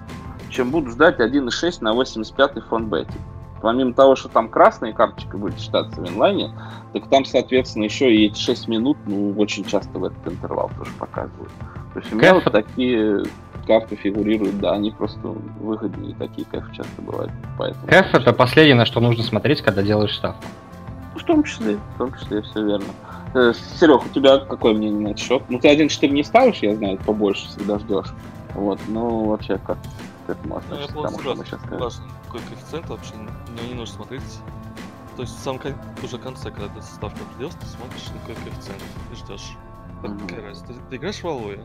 [0.50, 3.14] чем буду ждать 1.6 на 85 фон бете
[3.62, 6.54] помимо того, что там красная карточка будет считаться в инлайне,
[6.94, 10.92] так там, соответственно, еще и эти 6 минут, ну, очень часто в этот интервал тоже
[11.00, 11.52] показывают.
[11.94, 13.24] То есть у меня вот такие
[13.68, 15.20] карты фигурируют, да, они просто
[15.60, 17.32] выгоднее, такие кэф часто бывают.
[17.58, 20.44] Поэтому, кэф это последнее, на что нужно смотреть, когда делаешь ставку.
[21.16, 22.88] В том числе, в том числе, все верно.
[23.34, 25.44] Э, Серег, у тебя какое мнение на этот счет?
[25.50, 28.14] Ну, ты 1.4 не ставишь, я знаю, побольше всегда ждешь.
[28.56, 29.78] Вот, ну, вообще как?
[30.32, 31.80] Этому Ну, я относишься, к полностью тому, что мы сейчас?
[31.82, 34.40] Важно, какой коэффициент вообще, него не нужно смотреть.
[35.16, 38.36] То есть в самом кон- уже конце, когда эта ставка придет, ты смотришь на какой
[38.44, 39.58] коэффициент и ждешь.
[40.04, 40.20] Мгм.
[40.28, 40.66] какая разница?
[40.74, 41.60] Ты, ты играешь в Алоэ,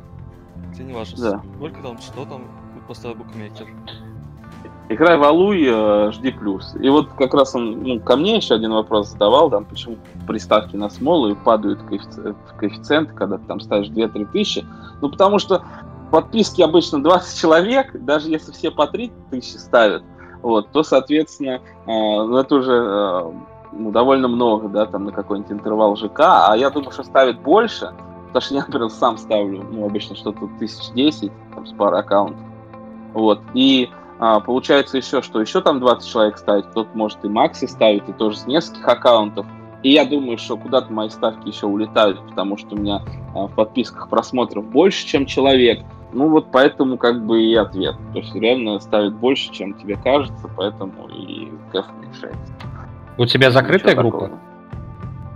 [0.75, 1.43] тебе не важно, Да.
[1.57, 2.43] сколько там, что там
[2.87, 3.67] поставил букмекер.
[4.89, 6.77] Играй в Алуй, э, жди плюс.
[6.81, 9.97] И вот как раз он ну, ко мне еще один вопрос задавал, там, почему
[10.29, 14.65] при ставке на смолу падают коэффици- коэффициенты, когда ты там ставишь 2-3 тысячи.
[15.01, 15.65] Ну, потому что
[16.11, 20.03] подписки обычно 20 человек, даже если все по 3 тысячи ставят,
[20.43, 23.33] вот, то, соответственно, э, ну, это уже э,
[23.73, 27.93] ну, довольно много, да, там на какой-нибудь интервал ЖК, а я думаю, что ставит больше,
[28.29, 32.41] потому что я, например, сам ставлю, ну, обычно что-то тысяч десять, там, с пары аккаунтов,
[33.13, 37.67] вот, и а, получается еще, что еще там 20 человек ставит, кто-то может и Макси
[37.67, 39.47] ставить, и тоже с нескольких аккаунтов.
[39.87, 43.03] И я думаю, что куда-то мои ставки еще улетают, потому что у меня
[43.37, 45.79] а, в подписках просмотров больше, чем человек.
[46.13, 47.95] Ну вот поэтому как бы и ответ.
[48.13, 52.53] То есть реально ставит больше, чем тебе кажется, поэтому и кэф уменьшается.
[53.17, 54.21] У тебя закрытая Ничего группа?
[54.25, 54.41] такого.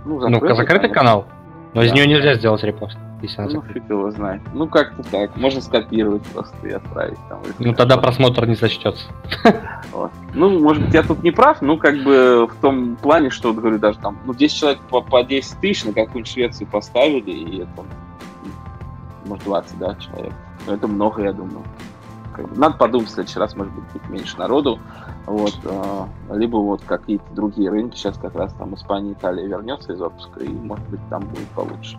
[0.03, 0.89] Ну, Ну, закрытый конечно.
[0.95, 1.25] канал?
[1.73, 1.95] Но из Да.
[1.95, 4.41] нее нельзя сделать репост, если она Ну, фиг его знает.
[4.53, 5.37] Ну, как-то так.
[5.37, 7.19] Можно скопировать просто и отправить.
[7.29, 9.05] Там, Ну тогда просмотр не зачтется.
[9.91, 10.11] Вот.
[10.33, 13.57] Ну, может быть, я тут не прав, ну, как бы в том плане, что, вот
[13.59, 17.61] говорю, даже там, ну, 10 человек по, по 10 тысяч на какую-нибудь Швецию поставили, и
[17.63, 17.83] это,
[19.25, 20.33] может, 20, да, человек.
[20.65, 21.63] Но это много, я думаю.
[22.33, 24.79] Как бы надо подумать, в следующий раз, может быть, будет меньше народу.
[25.25, 30.01] Вот, э, либо вот какие-то другие рынки, сейчас как раз там Испания, Италия вернется из
[30.01, 31.97] отпуска, и, может быть, там будет получше.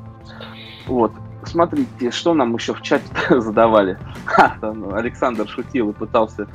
[0.86, 1.12] Вот.
[1.44, 3.04] Смотрите, что нам еще в чате
[3.40, 3.98] задавали.
[4.24, 6.46] Ха, там Александр шутил и пытался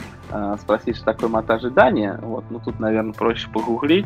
[0.59, 2.19] спросить, что такое мат ожидания.
[2.21, 4.05] Вот, ну тут, наверное, проще погуглить.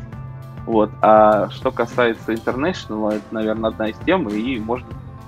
[0.66, 0.92] Вот.
[1.02, 4.88] А что касается International, это, наверное, одна из тем, и можно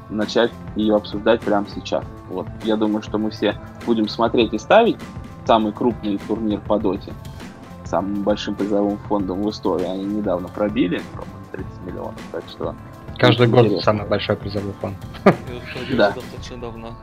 [0.09, 2.03] начать ее обсуждать прямо сейчас.
[2.29, 2.47] Вот.
[2.63, 4.97] Я думаю, что мы все будем смотреть и ставить
[5.45, 7.13] самый крупный турнир по доте
[7.93, 9.85] самым большим призовым фондом в истории.
[9.85, 12.15] Они недавно пробили, по-моему, 30 миллионов.
[12.31, 12.75] Так что,
[13.19, 13.83] Каждый год Интересно.
[13.83, 14.95] самый большой призовой фонд.
[15.95, 16.11] Да.
[16.11, 16.93] достаточно давно.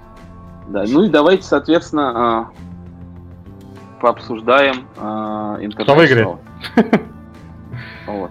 [0.69, 0.85] да.
[0.89, 2.70] Ну и давайте, соответственно, э,
[4.01, 5.83] пообсуждаем э, International.
[5.83, 6.39] Кто выиграет?
[8.07, 8.31] Вот.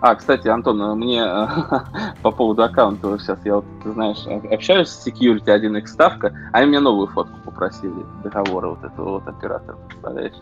[0.00, 1.46] А, кстати, Антон, мне э,
[2.22, 6.66] по поводу аккаунта, сейчас я, вот, ты знаешь, об- общаюсь с Security 1x ставка, они
[6.66, 10.34] мне новую фотку попросили, договора вот этого вот оператора, представляешь?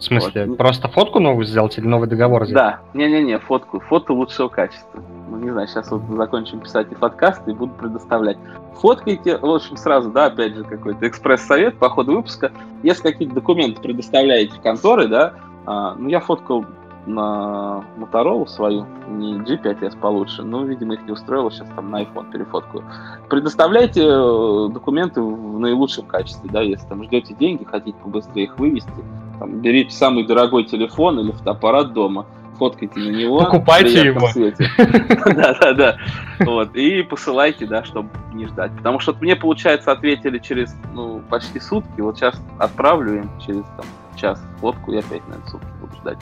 [0.00, 0.56] В смысле, Вот.
[0.56, 2.76] просто фотку новую сделать или новый договор сделать?
[2.78, 5.02] Да, не-не-не, фотку, фото лучшего качества.
[5.28, 8.38] Ну, не знаю, сейчас вот закончим писать и подкаст и буду предоставлять.
[8.76, 12.50] Фоткайте, в общем, сразу, да, опять же, какой-то экспресс-совет по ходу выпуска.
[12.82, 15.34] Если какие-то документы предоставляете в конторы, да,
[15.66, 16.64] а, ну, я фоткал
[17.04, 22.30] на Motorola свою, не G5S получше, но, видимо, их не устроило, сейчас там на iPhone
[22.30, 22.84] перефоткаю.
[23.28, 28.90] Предоставляйте э, документы в наилучшем качестве, да, если там ждете деньги, хотите побыстрее их вывести,
[29.40, 32.26] там, берите самый дорогой телефон или фотоаппарат дома,
[32.58, 33.38] фоткайте на него.
[33.38, 34.28] Покупайте его.
[35.24, 35.96] Да-да-да.
[36.40, 36.76] Вот.
[36.76, 38.70] И посылайте, да, чтобы не ждать.
[38.76, 42.00] Потому что мне, получается, ответили через ну, почти сутки.
[42.02, 46.18] Вот сейчас отправлю им через там, час фотку, и опять, наверное, сутки буду ждать.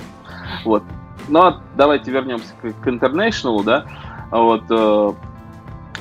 [0.64, 0.84] Вот.
[1.28, 3.84] Но давайте вернемся к, к International, да.
[4.30, 4.62] Вот.
[4.70, 5.12] э,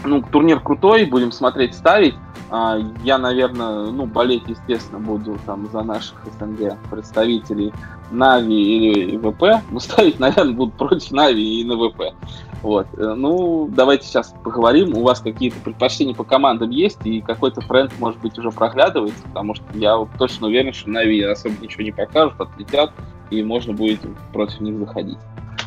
[0.06, 2.14] ну, турнир крутой, будем смотреть, ставить.
[2.50, 7.74] А, Я, наверное, ну, болеть, естественно, буду там за наших СНГ представителей
[8.12, 9.62] Нави или ВП.
[9.72, 12.14] Ну, ставить, наверное, буду против Нави и на ВП.
[12.62, 12.88] Вот.
[12.98, 14.96] Э, Ну, давайте сейчас поговорим.
[14.96, 19.54] У вас какие-то предпочтения по командам есть, и какой-то тренд, может быть, уже проглядывается, потому
[19.56, 22.92] что я точно уверен, что Нави особо ничего не покажут, отлетят,
[23.30, 24.00] и можно будет
[24.32, 25.20] против них заходить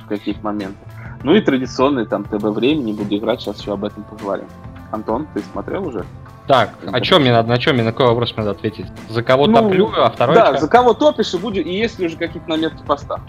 [0.05, 0.89] в каких-то моментах.
[1.23, 4.47] Ну и традиционный там ТБ времени буду играть, сейчас еще об этом поговорим.
[4.91, 6.05] Антон, ты смотрел уже?
[6.51, 8.87] Так, а что мне надо, на чем мне, на какой вопрос мне надо ответить?
[9.09, 10.59] За кого Ну, топлю, а второй да, чё?
[10.59, 13.21] за кого топишь и будет, и есть ли уже какие-то наметки поста?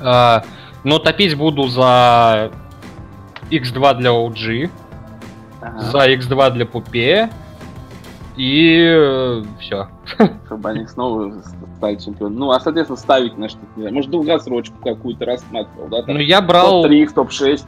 [0.00, 0.44] А,
[0.84, 2.52] но топить буду за
[3.50, 4.70] X2 для OG,
[5.60, 7.30] Ага, за X2 для Пупе
[8.36, 9.88] и все.
[10.46, 11.34] Чтобы они снова
[11.78, 12.38] стали чемпионом.
[12.38, 16.02] Ну, а, соответственно, ставить на что-то, может, долгосрочку какую-то рассматривал, да?
[16.04, 17.64] Там, Ну я брал, топ-3, топ-6.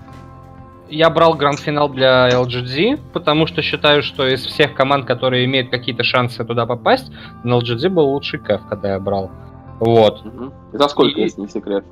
[0.90, 6.02] Я брал гранд-финал для LGD, потому что считаю, что из всех команд, которые имеют какие-то
[6.04, 7.10] шансы туда попасть,
[7.44, 9.30] на LGD был лучший кэф, когда я брал.
[9.78, 10.24] Вот.
[10.24, 10.52] Мгм.
[10.72, 11.84] За сколько, И- если не секрет?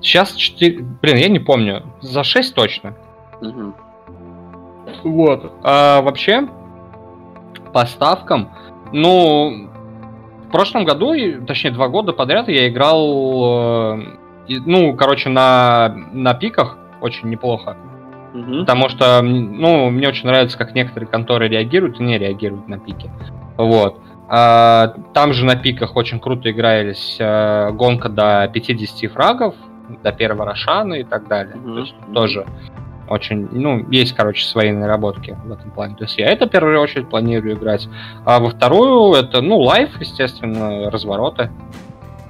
[0.00, 0.82] Сейчас 4...
[1.00, 1.82] Блин, я не помню.
[2.00, 2.94] За 6 точно.
[3.40, 3.74] Мгм.
[5.04, 5.52] Вот.
[5.62, 6.48] А вообще,
[7.72, 8.50] по ставкам,
[8.92, 9.68] ну,
[10.48, 14.02] в прошлом году, и- точнее, два года подряд я играл, э,
[14.48, 17.76] ну, короче, на, на пиках очень неплохо.
[18.32, 18.60] Мгм.
[18.60, 23.10] Потому что, ну, мне очень нравится, как некоторые конторы реагируют и не реагируют на пики.
[23.56, 24.00] Вот.
[24.28, 29.54] А, Там же на пиках очень круто игрались э, гонка до 50 фрагов,
[30.02, 31.56] до первого Рошана и так далее.
[31.56, 31.74] Мгм.
[31.74, 32.46] То есть тоже
[33.08, 35.96] очень, ну, есть, короче, свои наработки в этом плане.
[35.96, 37.88] То есть я это в первую очередь планирую играть.
[38.24, 41.50] А во вторую это, ну, лайф, естественно, развороты.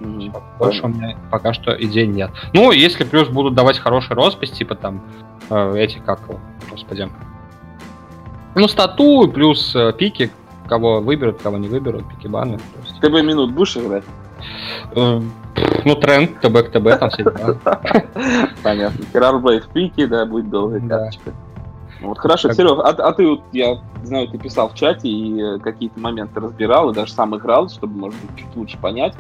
[0.03, 0.33] Мгм.
[0.59, 2.31] Больше у меня пока что идей нет.
[2.53, 5.03] Ну, если плюс будут давать хороший роспись, типа там
[5.51, 6.21] э, эти, как,
[6.71, 7.09] господи.
[8.55, 10.31] Ну, стату плюс э, пики,
[10.69, 12.59] кого выберут, кого не выберут, пики баны.
[12.85, 14.05] есть, Ты бы минут будешь играть?
[14.95, 15.21] э,
[15.85, 17.59] ну, тренд, ТБ к ТБ, там все дела.
[18.63, 19.05] Понятно.
[19.13, 21.33] Террорблей в пике, да, будет долгая карточка.
[22.01, 25.09] Ну Вот хорошо, Как- Серег, а, а ты вот, я знаю, ты писал в чате
[25.09, 29.15] и э, какие-то моменты разбирал, и даже сам играл, чтобы, может быть, чуть лучше понять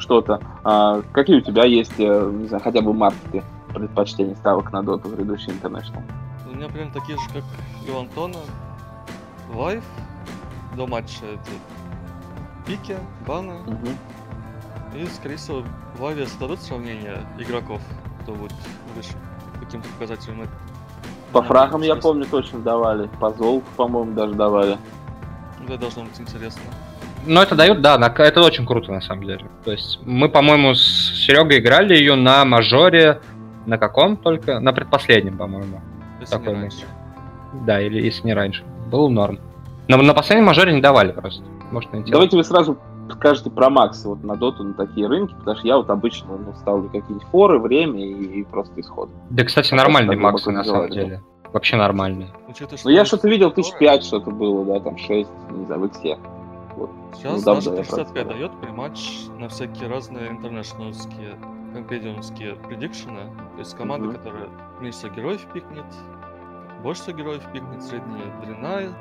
[0.00, 0.40] что-то.
[0.64, 5.08] А, какие у тебя есть, э, не знаю, хотя бы маркеты предпочтений ставок на доту
[5.08, 6.02] в грядущий International?
[6.50, 7.44] У меня прям такие же, как
[7.86, 8.38] и у Антона.
[9.54, 9.84] Лайв.
[10.76, 11.50] До матча это
[12.66, 13.54] пики, баны.
[13.66, 13.96] Мгм.
[14.94, 15.62] И, скорее всего,
[15.96, 17.80] в лайве зададут сравнение игроков,
[18.22, 18.54] кто будет
[18.96, 19.14] выше
[19.60, 20.38] каким-то показателям.
[20.38, 20.44] Ну,
[21.32, 23.08] По фрагам, я помню, точно давали.
[23.20, 24.78] По золоту, по-моему, даже давали.
[25.64, 26.62] Это должно быть интересно.
[27.26, 29.44] Но это дают, да, на- это очень круто на самом деле.
[29.64, 30.80] То есть мы, по-моему, с
[31.26, 33.20] Серегой играли ее на мажоре,
[33.66, 34.58] на каком только?
[34.60, 35.80] На предпоследнем, по-моему.
[36.28, 36.86] Такой раньше.
[37.66, 38.64] Да, или если не раньше.
[38.90, 39.38] Был норм.
[39.88, 41.42] Но на последнем мажоре не давали просто.
[41.70, 42.10] Может найти.
[42.10, 42.78] Давайте вы сразу
[43.12, 46.54] скажете про Макс вот на доту, на такие рынки, потому что я вот обычно ну,
[46.54, 49.10] ставлю какие-нибудь форы, время и, и просто исход.
[49.30, 51.22] Да, кстати, А нормальные просто максы на самом называли, деле.
[51.52, 52.28] Вообще нормальные.
[52.48, 55.86] Учитывая, Ну, я что-то видел, тысяч пять что-то было, да, там шесть, не знаю, в
[55.86, 56.16] иксе.
[57.14, 58.32] Сейчас Ну, да, даже да, я 55 правда.
[58.34, 61.36] дает при матч на всякие разные интернешнлские,
[61.74, 63.30] компедиумские предикшены.
[63.54, 64.16] То есть команда, Мгм.
[64.16, 64.48] которая
[64.80, 65.84] меньше героев пикнет,
[66.82, 68.92] больше всего героев пикнет, средняя длина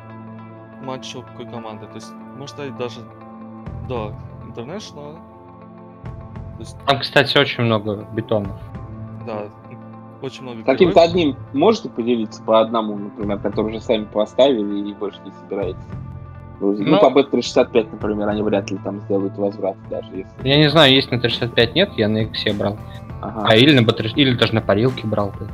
[0.83, 1.85] матча какой команды.
[1.87, 3.01] То есть можно ставить даже
[3.87, 4.13] до
[4.47, 5.13] интернешнла.
[6.57, 8.59] То есть, Там, кстати, очень много бетонов.
[9.25, 9.45] да,
[10.21, 11.09] очень много Каким-то героев.
[11.09, 15.79] одним можете поделиться по одному, например, который уже сами поставили и больше не собираетесь?
[16.59, 20.27] Ну, Ну- по Bet365, например, они вряд ли там сделают возврат, даже если...
[20.43, 22.77] Я не знаю, есть на 365 нет, я на Иксе брал.
[23.21, 23.45] Ага.
[23.49, 25.27] А или на батаре- или даже на парилке брал.
[25.27, 25.47] бы.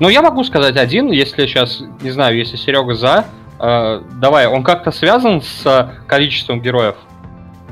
[0.00, 3.24] Ну, я могу сказать один, если сейчас, не знаю, если Серега за.
[3.60, 6.96] э, давай, он как-то связан с э, количеством героев?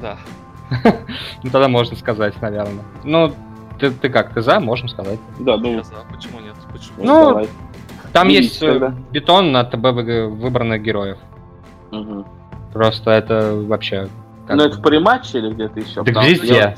[0.00, 0.16] Да.
[1.42, 2.84] Ну, тогда можно сказать, наверное.
[3.04, 3.32] Ну,
[3.78, 5.18] ты, ты как, ты за, можем сказать.
[5.40, 5.94] Да, ну, Я за.
[6.14, 6.54] Почему нет?
[6.72, 6.96] Почему?
[6.98, 7.48] ну, Ну, давай.
[8.12, 8.94] Там Делись есть э, тогда.
[9.10, 11.18] бетон на ТБ вы- выбранных героев.
[11.90, 12.26] Мгм.
[12.72, 14.08] Просто это вообще...
[14.46, 15.90] как Ну, это в париматче или где-то еще?
[15.90, 16.54] Что везде.
[16.54, 16.74] я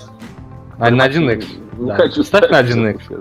[0.79, 1.79] А, на париматче 1x.
[1.79, 1.97] Не да.
[1.97, 2.99] хочу Ставь на ставить, 1x.
[2.99, 3.17] честно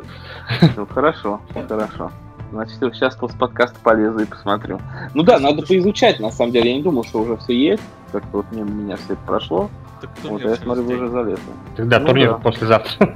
[0.57, 0.77] сказать.
[0.77, 2.11] Ну, хорошо, хорошо.
[2.51, 4.79] Значит, сейчас после подкаста полезу и посмотрю.
[5.13, 6.71] Ну да, надо поизучать, на самом деле.
[6.71, 7.83] Я не думал, что уже все есть.
[8.11, 9.69] Как-то вот мимо меня все это прошло.
[10.01, 11.43] Так Вот, турнир я смотрю, вы уже залезли.
[11.77, 12.37] Тогда Ну турнир да.
[12.39, 13.15] послезавтра.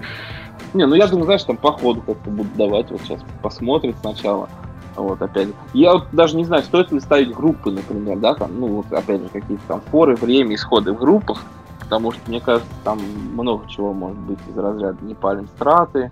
[0.73, 2.89] Не, ну я думаю, знаешь, там по ходу как-то будут давать.
[2.91, 4.47] Вот сейчас посмотрим сначала.
[4.95, 5.55] Вот, опять же.
[5.73, 9.21] Я вот даже не знаю, стоит ли ставить группы, например, да, там, ну, вот, опять
[9.21, 11.43] же, какие-то там форы, время, исходы в группах,
[11.81, 16.11] потому что, мне кажется, там много чего может быть из разряда не палим страты,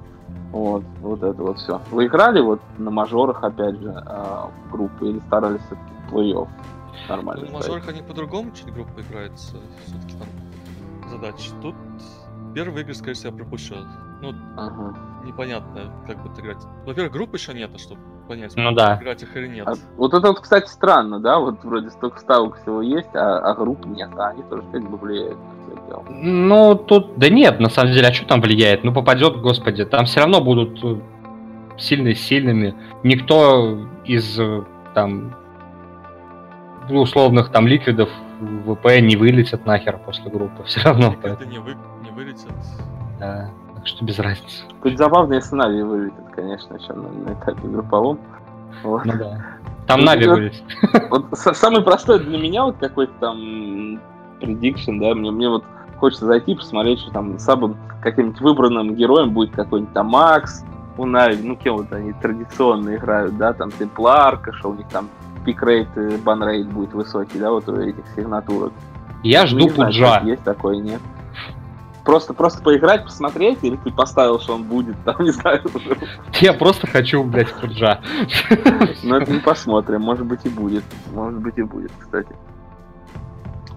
[0.51, 1.81] вот, вот это вот все.
[1.91, 5.61] Вы играли вот на мажорах, опять же, а, группы или старались
[6.11, 6.47] плей-офф
[7.09, 9.57] нормально Ну, на мажорах они по-другому чуть группа играется.
[9.85, 10.27] Все-таки там
[11.09, 11.51] задачи.
[11.61, 11.75] Тут
[12.53, 13.75] первые игры, скорее всего, я пропущу.
[14.21, 14.95] Ну, Ага.
[15.25, 16.63] непонятно, как будет играть.
[16.85, 18.99] Во-первых, групп еще нет, чтобы понять, Ну да.
[19.01, 19.67] играть их или нет.
[19.67, 23.53] А вот это вот, кстати, странно, да, вот вроде столько ставок всего есть, а, а
[23.53, 26.05] групп нет, а они тоже как бы влияют на все дело.
[26.09, 28.83] Ну, тут, да нет, на самом деле, а что там влияет?
[28.83, 30.99] Ну, попадет, господи, там все равно будут э,
[31.77, 32.75] сильные сильными.
[33.03, 35.35] Никто из, э, там,
[36.89, 38.09] условных там ликвидов
[38.39, 40.63] в ВП не вылетит нахер после группы.
[40.65, 41.15] Все равно.
[41.23, 41.75] Это не, вы...
[42.03, 42.51] не вылетит.
[43.19, 43.49] да.
[43.83, 44.63] Так что без разницы.
[44.81, 48.17] Тут забавно, если Нави вылетит, конечно, еще на, на этапе групповом.
[48.81, 49.03] Вот.
[49.03, 49.45] Ну да.
[49.87, 50.51] Там Ну, Нави.
[51.09, 53.99] Вот са- самый простой для меня вот какой-то там
[54.39, 55.65] предикшн, да, мне, мне вот
[55.97, 60.63] хочется зайти посмотреть, что там самым каким-нибудь выбранным героем будет какой-нибудь там Макс,
[60.97, 65.09] у Нави, ну кем вот они традиционно играют, да, там Темпларка, что у них там
[65.43, 65.89] пикрейт,
[66.23, 68.71] банрейт будет высокий, да, вот у этих сигнатурок.
[69.23, 70.07] Я Ну, жду знаю, Пуджа.
[70.15, 71.01] что-то Есть такое, нет?
[72.05, 75.61] Просто, просто поиграть, посмотреть, или ты поставил, что он будет, там, не знаю.
[76.41, 78.01] Я просто хочу, блядь, Пуджа.
[79.03, 80.83] Но это мы посмотрим, может быть и будет.
[81.13, 82.35] Может быть и будет, кстати.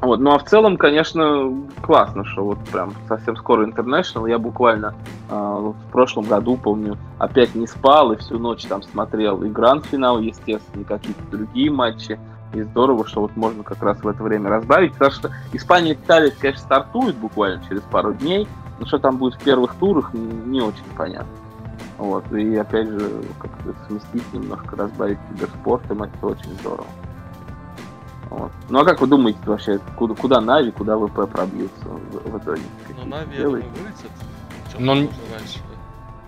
[0.00, 4.28] Вот, ну а в целом, конечно, классно, что вот прям совсем скоро International.
[4.28, 4.94] Я буквально
[5.30, 10.18] вот в прошлом году, помню, опять не спал и всю ночь там смотрел и гранд-финал,
[10.18, 12.20] естественно, и какие-то другие матчи.
[12.56, 15.94] И здорово, что вот можно как раз в это время разбавить, потому что Испания и
[15.94, 20.62] Италия, конечно, стартуют буквально через пару дней, но что там будет в первых турах, не,
[20.62, 21.28] очень понятно.
[21.98, 26.86] Вот, и опять же, как-то сместить немножко, разбавить киберспортом, это очень здорово.
[28.30, 28.52] Вот.
[28.70, 32.62] Ну а как вы думаете вообще, куда, куда Нави, куда ВП пробьются в, в итоге?
[32.98, 33.64] Ну, Нави, я думаю.
[34.78, 35.10] Ну, Ну,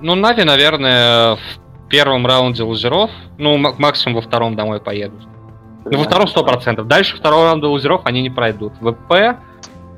[0.00, 5.26] Ну, Нави, наверное, в первом раунде лузеров, ну, максимум во втором домой поедут.
[5.84, 6.86] Ну, во втором сто процентов.
[6.86, 8.74] Дальше второго раунда лузеров они не пройдут.
[8.80, 9.38] ВП,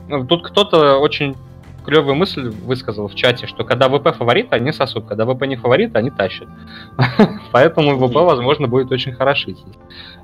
[0.09, 1.37] ну, тут кто-то очень
[1.85, 5.97] клевую мысль высказал в чате, что когда ВП фаворит, они сосут, когда ВП не фаворит,
[5.97, 6.49] они тащат.
[7.53, 9.59] Поэтому ВП, возможно, будет очень хорошить.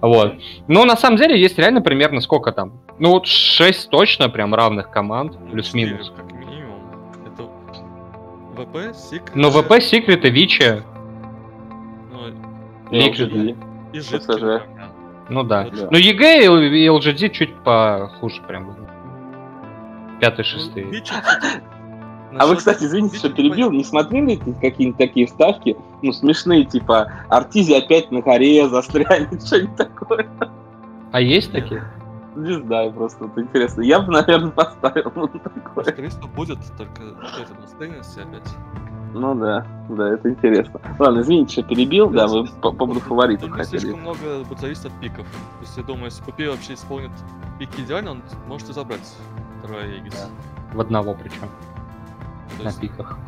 [0.01, 0.35] Вот.
[0.69, 2.73] Но на самом деле есть реально примерно сколько там?
[2.99, 6.13] Ну вот 6 точно прям равных команд, Ну, плюс-минус.
[6.17, 6.81] Как минимум.
[7.27, 7.43] Это
[8.63, 9.23] ВП, Сик.
[9.35, 10.83] Но ВП, Секрет и Vici,
[12.13, 12.21] Ну,
[12.91, 13.33] Liquid.
[13.33, 13.57] LGD.
[13.93, 14.86] и вариант.
[15.29, 15.65] Ну да.
[15.65, 15.89] Да.
[15.91, 18.77] Ну EG и LGD чуть похуже прям.
[20.21, 20.87] Пятый, Ну, шестый.
[22.39, 27.73] А вы, кстати, извините, что перебил, не смотрели какие-нибудь такие вставки, ну, смешные, типа, Артизи
[27.73, 30.27] опять на коре застрянет, что-нибудь такое.
[31.13, 31.83] А есть такие?
[32.37, 33.81] Не знаю, просто вот интересно.
[33.81, 35.85] Я бы, наверное, поставил ну, такое.
[35.85, 38.55] Скорее всего, будет только это на стейнесе опять.
[39.15, 40.79] Ну да, да, это интересно.
[40.99, 43.79] Ладно, извините, что перебил, да, вы по по поводу фаворитов хотели.
[43.79, 45.27] слишком много будет зависеть от пиков.
[45.27, 47.13] То есть, я думаю, если Пупей вообще исполнит
[47.59, 49.17] пики идеально, он может и забрать
[49.59, 50.29] второй Эгис.
[50.75, 51.49] В одного причем,
[52.63, 53.19] на пиках.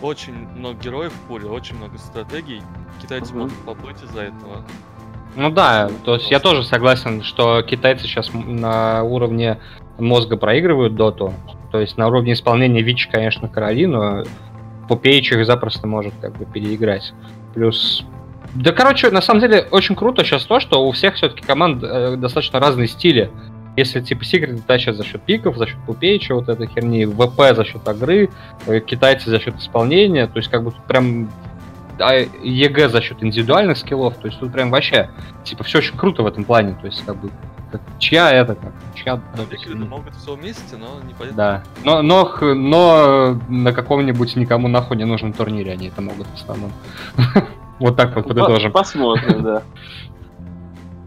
[0.00, 2.62] очень много героев в поле, очень много стратегий.
[3.02, 4.62] Китайцы могут поплыть из-за этого.
[5.36, 9.58] Ну да, то есть я тоже согласен, что китайцы сейчас на уровне
[9.98, 11.34] мозга проигрывают доту.
[11.70, 14.24] То есть на уровне исполнения Вич, конечно, короли, но
[14.88, 17.12] Пупеич их запросто может как бы переиграть.
[17.54, 18.04] Плюс...
[18.54, 22.16] Да, короче, на самом деле очень круто сейчас то, что у всех все-таки команд э,
[22.16, 23.30] достаточно разные стили.
[23.76, 27.64] Если типа Секреты тащат за счет пиков, за счет Пупеича, вот этой херни, ВП за
[27.64, 28.30] счет игры,
[28.66, 31.28] э, китайцы за счет исполнения, то есть как бы тут прям
[31.98, 35.10] а EG за счет индивидуальных скиллов, то есть тут прям вообще,
[35.44, 37.30] типа, все очень круто в этом плане, то есть как бы,
[37.70, 39.20] как, чья это, как, чья
[39.62, 39.88] сильнее.
[39.88, 41.36] могут все вместе, но не понятно.
[41.36, 46.34] Да, но, но, но на каком-нибудь никому нахуй не нужном турнире они это могут в
[46.34, 46.72] основном.
[47.78, 48.72] Вот так вот подытожим.
[48.72, 49.62] По- Посмотрим, да.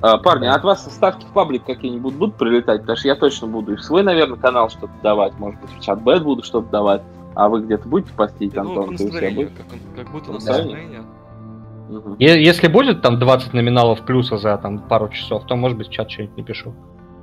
[0.02, 2.82] А, Парни, а от вас ставки в паблик какие-нибудь будут прилетать?
[2.82, 5.82] Потому что я точно буду и в свой, наверное, канал что-то давать, может быть, в
[5.82, 7.02] чат бэт буду что-то давать.
[7.36, 8.96] А вы где-то будете постить, Ну, по Антон?
[8.98, 9.50] Ты у себя будешь?
[9.58, 9.66] как,
[10.06, 11.02] как будто Ну, настроение.
[11.90, 12.16] Мгм.
[12.20, 15.92] Е- Если будет там 20 номиналов плюса за там пару часов, то может быть в
[15.92, 16.74] чат что-нибудь напишу.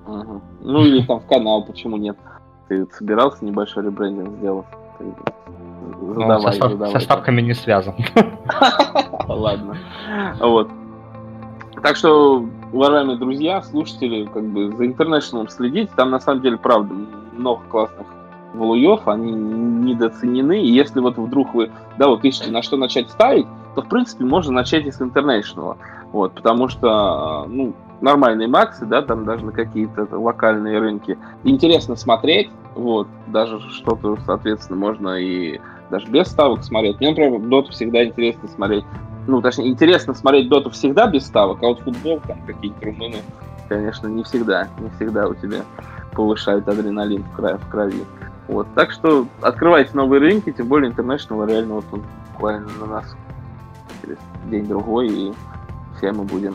[0.06, 0.42] Мгм.
[0.62, 2.16] Ну или там в канал, почему нет?
[2.68, 4.66] Ты собирался небольшой ребрендинг сделать?
[4.98, 5.04] Ты
[6.14, 6.92] Задавай, со, став- задавай.
[6.92, 7.94] со ставками не связан.
[9.28, 9.76] Ладно.
[10.40, 10.68] Вот.
[11.82, 15.90] Так что, уважаемые друзья, слушатели, как бы за интернешнлом следите.
[15.96, 16.94] Там на самом деле, правда,
[17.32, 18.06] много классных
[18.56, 20.62] валуев, они недооценены.
[20.62, 24.24] И если вот вдруг вы, да, вот ищете на что начать ставить, то, в принципе,
[24.24, 25.76] можно начать и с интернешнла.
[26.12, 31.18] Вот, потому что, ну, нормальные максы, да, там даже на какие-то локальные рынки.
[31.44, 36.98] Интересно смотреть, вот, даже что-то, соответственно, можно и даже без ставок смотреть.
[37.00, 38.84] Мне, например, доту всегда интересно смотреть.
[39.26, 43.16] Ну, точнее, интересно смотреть доту всегда без ставок, а вот футбол, там, какие-то румыны,
[43.68, 45.62] конечно, не всегда, не всегда у тебя
[46.12, 48.04] повышает адреналин в крови.
[48.48, 53.16] Вот, так что открывайте новые рынки, тем более International реально вот он буквально на нас
[54.02, 54.18] через
[54.50, 55.32] день-другой, и
[55.96, 56.54] все мы будем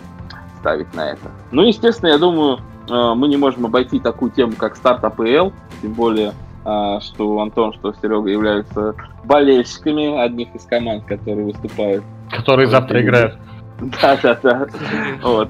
[0.60, 1.30] ставить на это.
[1.52, 5.50] Ну, естественно, я думаю, э, мы не можем обойти такую тему, как старт АПЛ,
[5.82, 6.34] тем более,
[6.66, 12.04] э, что Антон, что Серега являются болельщиками одних из команд, которые выступают.
[12.30, 13.38] Которые завтра играют.
[13.80, 14.68] Да-да-да.
[15.24, 15.50] Вот.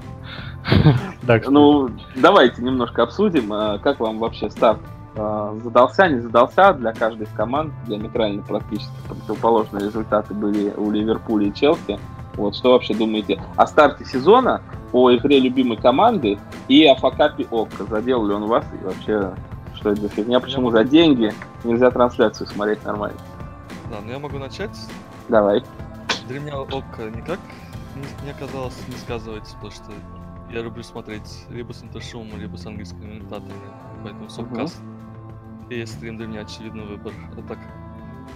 [1.28, 4.80] Так что- Ну, давайте немножко обсудим, э, как вам вообще старт
[5.16, 7.74] задался, не задался для каждой из команд.
[7.88, 12.00] Диаметрально практически противоположные результаты были у Ливерпуля и Челси.
[12.36, 14.62] Вот, что вообще думаете о старте сезона,
[14.94, 17.86] о игре любимой команды и о факапе ОККО?
[17.90, 19.34] Задел ли он вас и вообще
[19.76, 20.40] что это за фигня?
[20.40, 21.34] Почему за деньги
[21.64, 23.18] нельзя трансляцию смотреть нормально?
[23.90, 24.78] Да, но я могу начать.
[25.28, 25.62] Давай.
[26.28, 27.40] Для меня ОККО никак
[27.96, 29.92] не, не оказалось не сказывается, потому что
[30.50, 33.54] я люблю смотреть либо с интершумом, либо с английскими комментаторами,
[34.04, 34.80] поэтому субкаст
[35.76, 37.14] и стрим для меня очевидный выбор.
[37.38, 37.60] А так,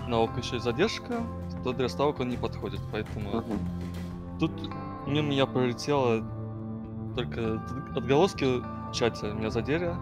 [0.07, 1.21] на ОККО еще и задержка,
[1.63, 3.59] то для ставок он не подходит, поэтому Мгм.
[4.39, 4.51] тут
[5.07, 6.23] мимо меня пролетело
[7.15, 7.61] только
[7.95, 9.93] отголоски в чате меня задели,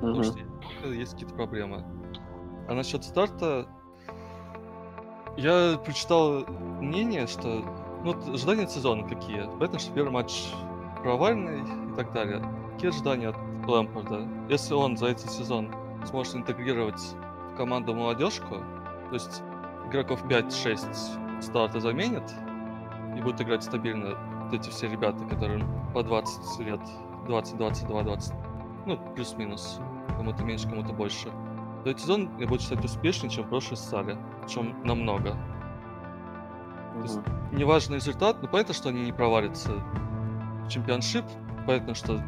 [0.00, 0.24] потому Мгм.
[0.24, 0.38] что
[0.80, 1.84] ОККО есть какие-то проблемы.
[2.68, 3.66] А насчет старта,
[5.36, 6.44] я прочитал
[6.80, 7.64] мнение, что
[8.04, 9.42] ну, вот ожидания от сезона какие.
[9.58, 10.50] Понятно, что первый матч
[11.02, 12.42] провальный и так далее.
[12.74, 13.36] какие ожидания от
[13.66, 14.26] Лэмпорда?
[14.48, 15.68] Если он за этот сезон
[16.08, 17.14] сможет интегрировать
[17.52, 18.56] в команду молодежку,
[19.08, 19.42] то есть
[19.86, 22.24] игроков 5-6 старта заменит
[23.16, 26.80] и будет играть стабильно вот эти все ребята, которым по 20 лет,
[27.26, 28.34] 20, 22, 20,
[28.86, 29.80] ну, плюс-минус,
[30.16, 31.30] кому-то меньше, кому-то больше,
[31.84, 35.36] то этот сезон я буду считать успешнее, чем прошлый стали, причем намного.
[36.94, 37.18] То есть,
[37.52, 39.70] неважно результат, но понятно, что они не провалятся
[40.64, 41.24] в чемпионшип,
[41.66, 42.20] понятно, что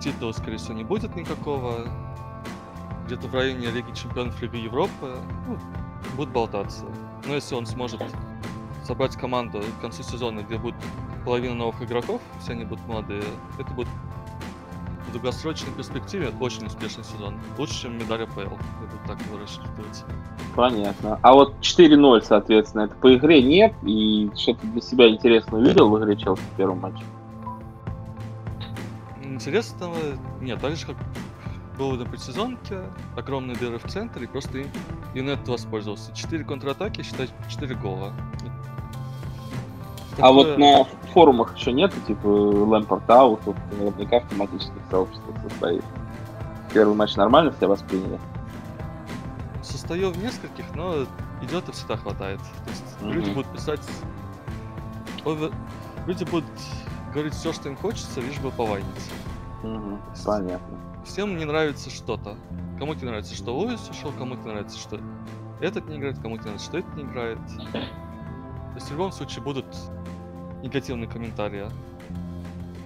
[0.00, 1.86] титула, скорее всего, не будет никакого.
[3.10, 5.16] Где-то в районе Лиги Чемпионов Лиги Европы
[5.48, 5.58] ну,
[6.14, 6.84] будут болтаться.
[7.26, 8.00] Но если он сможет
[8.84, 10.76] собрать команду к концу сезона, где будет
[11.24, 13.24] половина новых игроков, все они будут молодые,
[13.58, 13.88] это будет
[15.08, 17.34] в долгосрочной перспективе очень успешный сезон.
[17.58, 20.04] Лучше, чем медаль АПЛ, я буду так его рассчитывать.
[20.54, 21.18] Понятно.
[21.20, 23.74] А вот 4-0, соответственно, это по игре нет?
[23.82, 27.02] И что-то для себя интересно увидел в игре Челси в первом матче?
[29.20, 29.96] Интересного
[30.40, 30.60] нет.
[30.60, 30.96] Так же, как
[31.80, 32.82] было на предсезонке,
[33.16, 34.66] огромные дыры в центре, и просто
[35.14, 36.14] Юнет воспользовался.
[36.14, 38.12] 4 контратаки, считай, 4 гола.
[40.18, 45.82] А вот на форумах еще нету, типа, Лэмпорт аут, тут наверняка автоматически сообщество состоит.
[46.74, 48.20] Первый матч нормально все восприняли?
[49.62, 51.06] Состою в нескольких, но
[51.42, 52.40] идиотов всегда хватает.
[52.40, 53.12] То есть mm-hmm.
[53.12, 53.80] люди будут писать...
[56.06, 56.44] Люди будут
[57.14, 59.10] говорить все, что им хочется, лишь бы повайнить.
[59.62, 59.98] Mm-hmm.
[60.26, 60.89] Понятно.
[61.04, 62.36] Всем не нравится что-то.
[62.78, 64.98] Кому-то нравится, что Луис ушел, кому-то нравится, что
[65.60, 67.38] этот не играет, кому-то нравится, что этот не играет.
[67.72, 69.66] То есть в любом случае будут
[70.62, 71.66] негативные комментарии.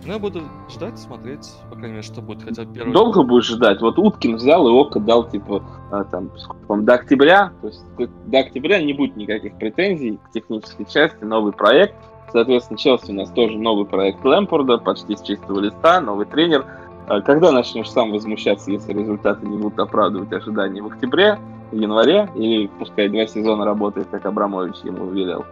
[0.07, 2.93] Но я буду ждать, смотреть, по крайней мере, что будет хотя бы первый...
[2.93, 3.81] Долго будешь ждать?
[3.81, 7.53] Вот Уткин взял и Око дал, типа, а, там, сколько, до октября.
[7.63, 7.83] То есть
[8.27, 11.95] до октября не будет никаких претензий к технической части, новый проект.
[12.33, 16.67] Соответственно, Челси у нас тоже новый проект Лэмпорда, почти с чистого листа, новый тренер.
[17.07, 21.39] А когда начнешь сам возмущаться, если результаты не будут оправдывать ожидания в октябре,
[21.71, 25.45] в январе, или пускай два сезона работает, как Абрамович ему велел?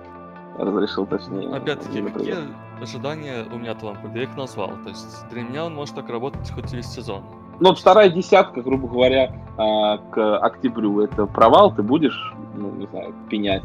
[0.59, 1.49] разрешил точнее.
[1.55, 2.37] Опять-таки, какие
[2.81, 3.77] ожидания у меня?
[4.15, 4.71] Я их назвал.
[4.83, 7.23] То есть для меня он может так работать хоть весь сезон.
[7.61, 13.15] Ну, вторая десятка, грубо говоря, а, к октябрю это провал, ты будешь, ну, не знаю,
[13.29, 13.63] пенять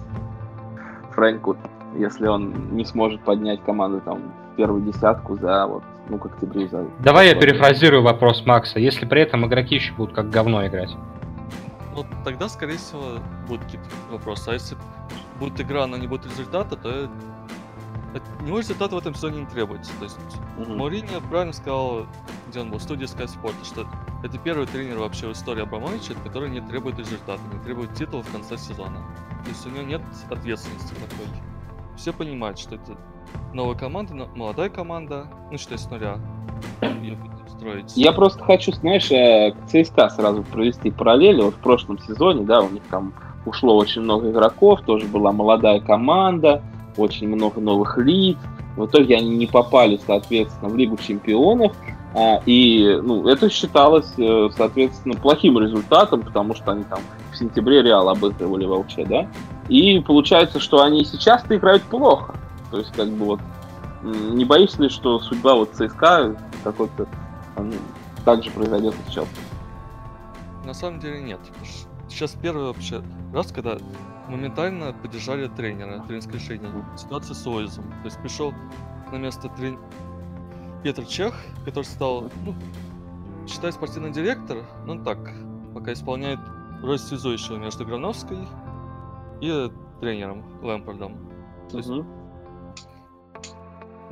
[1.11, 1.57] Фрэнку,
[1.95, 4.19] если он не сможет поднять команду там
[4.53, 6.85] в первую десятку за вот, ну, к октябрю за...
[6.99, 8.79] Давай я перефразирую вопрос Макса.
[8.79, 10.95] Если при этом игроки еще будут как говно играть?
[11.95, 14.49] Ну, тогда, скорее всего, будут какие-то вопросы.
[14.49, 14.77] А если
[15.39, 17.09] будет игра, но не будет результата, то
[18.13, 19.91] от него результата в этом сезоне не требуется.
[19.99, 20.17] То есть
[20.57, 20.75] mm-hmm.
[20.75, 22.07] Мауриньо правильно сказал,
[22.49, 23.87] где он был, в студии Sky Sport, что
[24.23, 28.31] это первый тренер вообще в истории Абрамовича, который не требует результата, не требует титула в
[28.31, 28.99] конце сезона.
[29.43, 31.27] То есть у него нет ответственности такой.
[31.95, 32.97] Все понимают, что это
[33.53, 36.17] новая команда, молодая команда, ну, считай, с нуля.
[37.57, 37.93] строить.
[37.95, 41.41] Я просто хочу, знаешь, э, к ЦСКА сразу провести параллели.
[41.41, 43.13] Вот в прошлом сезоне, да, у них там
[43.45, 46.61] ушло очень много игроков, тоже была молодая команда,
[46.97, 48.37] очень много новых лиц.
[48.75, 51.75] В итоге они не попали, соответственно, в Лигу чемпионов.
[52.13, 56.99] А, и ну, это считалось, э, соответственно, плохим результатом, потому что они там
[57.31, 59.27] в сентябре Реал обыгрывали в да?
[59.67, 62.35] И получается, что они сейчас-то играют плохо.
[62.71, 63.39] То есть, как бы вот,
[64.03, 67.07] не боишься ли, что судьба вот ЦСКА какой-то
[68.25, 69.27] так же произойдет и сейчас?
[70.65, 71.39] На самом деле нет
[72.17, 73.01] сейчас первый вообще
[73.33, 73.77] раз, когда
[74.27, 76.71] моментально поддержали тренера, тренерское решение.
[76.97, 77.85] Ситуация с Оизом.
[78.01, 78.53] То есть пришел
[79.11, 79.77] на место трен...
[80.83, 81.33] Петр Чех,
[81.65, 82.53] который стал, ну,
[83.47, 85.17] считай, спортивный директор, ну так,
[85.73, 86.39] пока исполняет
[86.81, 88.37] роль связующего между Грановской
[89.41, 91.17] и тренером Лэмпордом.
[91.71, 91.89] То есть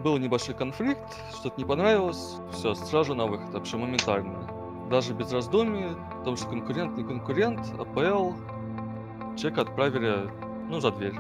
[0.06, 4.48] был небольшой конфликт, что-то не понравилось, все, сразу на выход, вообще моментально
[4.90, 8.34] даже без раздумий, потому что конкурент не конкурент, АПЛ,
[9.36, 10.30] человека отправили,
[10.70, 11.16] ну, за дверь.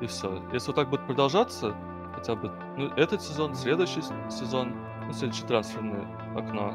[0.00, 0.42] И все.
[0.52, 1.74] Если вот так будет продолжаться,
[2.14, 4.74] хотя бы ну, этот сезон, следующий сезон,
[5.06, 6.06] ну, следующее трансферное
[6.36, 6.74] окно,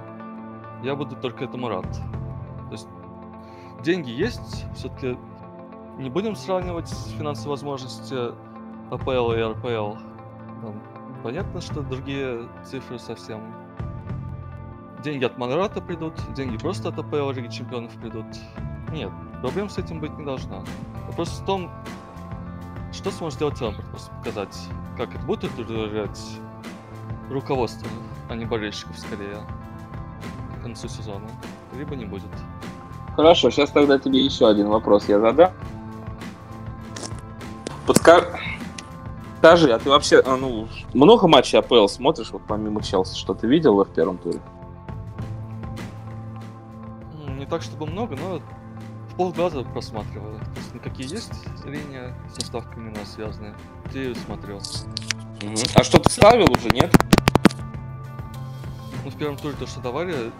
[0.81, 1.89] я буду только этому рад.
[1.91, 2.87] То есть
[3.81, 5.17] деньги есть, все-таки
[5.97, 8.15] не будем сравнивать финансовые возможности
[8.91, 9.97] АПЛ и РПЛ.
[10.61, 10.81] Там,
[11.24, 13.41] понятно, что другие цифры совсем
[15.03, 18.26] деньги от Монрата придут, деньги просто от АПЛ Лиги Чемпионов придут.
[18.91, 19.09] Нет,
[19.41, 20.63] проблем с этим быть не должно.
[21.07, 21.71] Вопрос в том,
[22.91, 24.57] что сможет сделать Лампорт, просто показать,
[24.97, 26.21] как это будет удовлетворять
[27.30, 27.88] руководство,
[28.30, 29.39] а не болельщиков скорее
[30.59, 31.28] к концу сезона,
[31.76, 32.30] либо не будет.
[33.15, 35.51] Хорошо, сейчас тогда тебе еще один вопрос я задам.
[37.86, 38.42] Подскажи,
[39.43, 43.45] Скажи, а ты вообще, а, ну, много матчей АПЛ смотришь, вот помимо Челси, что ты
[43.45, 44.39] видел в первом туре?
[47.49, 48.39] так, чтобы много, но
[49.09, 50.39] в полглаза просматриваю.
[50.39, 51.33] То есть, ну, какие есть
[51.65, 53.53] линии со ставками у нас связанные,
[53.91, 54.61] те смотрел.
[55.41, 55.55] Мгм.
[55.75, 56.95] А что ты ставил уже, нет?
[59.03, 60.31] Ну, в первом туре то, что давали,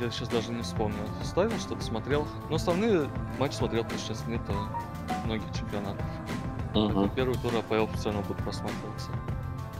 [0.00, 0.98] я сейчас даже не вспомню.
[1.22, 2.26] Ставил, что-то смотрел.
[2.50, 3.08] Но основные
[3.38, 6.04] матчи смотрел, потому что сейчас нет э, многих чемпионатов.
[6.74, 7.10] Мгм.
[7.10, 9.10] Первый тур АПЛ равно будет просматриваться.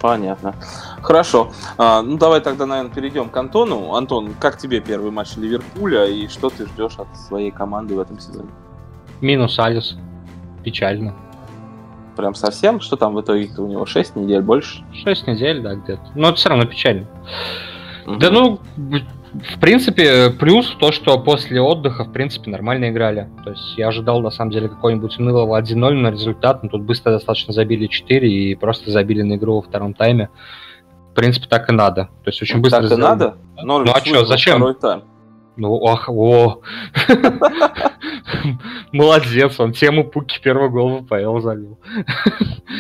[0.01, 0.55] Понятно.
[1.01, 1.53] Хорошо.
[1.79, 3.95] А, ну, давай тогда, наверное, перейдем к Антону.
[3.95, 8.19] Антон, как тебе первый матч Ливерпуля и что ты ждешь от своей команды в этом
[8.19, 8.49] сезоне?
[9.21, 9.97] Минус Алис.
[10.65, 11.15] Печально.
[12.17, 12.81] Прям совсем?
[12.81, 14.85] Что там в итоге у него 6 недель больше?
[14.93, 16.03] 6 недель, да, где-то.
[16.17, 17.07] Но это все равно печально.
[18.05, 18.19] Мгм.
[18.19, 18.59] Да ну,
[19.35, 23.29] в принципе, плюс то, что после отдыха, в принципе, нормально играли.
[23.45, 27.13] То есть я ожидал, на самом деле, какой-нибудь унылого 1-0 на результат, но тут быстро
[27.13, 30.29] достаточно забили 4 и просто забили на игру во втором тайме.
[31.11, 32.05] В принципе, так и надо.
[32.25, 33.03] То есть очень быстро Так и сделали.
[33.11, 33.37] надо?
[33.63, 34.61] Норвич Ну, а выиграл зачем?
[35.57, 36.61] Ну, ах, о.
[38.93, 41.79] Молодец, он Теему Пукки первый гол в ПЛ забил.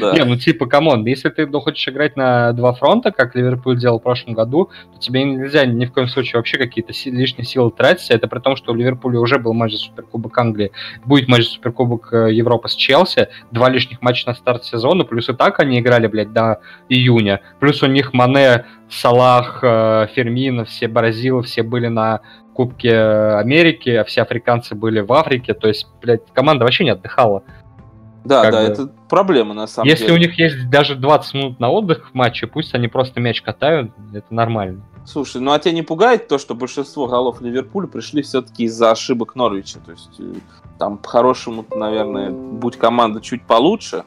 [0.01, 0.12] Да.
[0.12, 3.78] Не, ну типа, come on, если ты ну, хочешь играть на два фронта, как Ливерпуль
[3.78, 7.45] делал в прошлом году, то тебе нельзя ни в коем случае вообще какие-то си- лишние
[7.45, 8.11] силы тратить.
[8.11, 10.72] Это при том, что у Ливерпуля уже был матч за Суперкубок Англии,
[11.05, 15.28] будет матч за Суперкубок э, Европы с Челси, два лишних матча на старт сезона, плюс
[15.28, 17.40] и так они играли, блядь, до июня.
[17.61, 22.20] Плюс у них Мане, Салах, э, Фермино, все Бразилы, все были на
[22.55, 22.95] Кубке
[23.38, 25.55] Америки, а все африканцы были в Африке.
[25.55, 27.43] То есть, блядь, команда вообще не отдыхала.
[28.24, 30.16] Да, Как да, бы- это проблема на самом Если деле.
[30.16, 33.90] у них есть даже 20 минут на отдых в матче, пусть они просто мяч катают,
[34.14, 34.84] это нормально.
[35.05, 39.34] Слушай, ну а тебя не пугает то, что большинство голов Ливерпуля пришли все-таки из-за ошибок
[39.34, 39.80] Норвича?
[39.84, 40.34] То есть э,
[40.78, 44.05] там по-хорошему, наверное, будь команда чуть получше,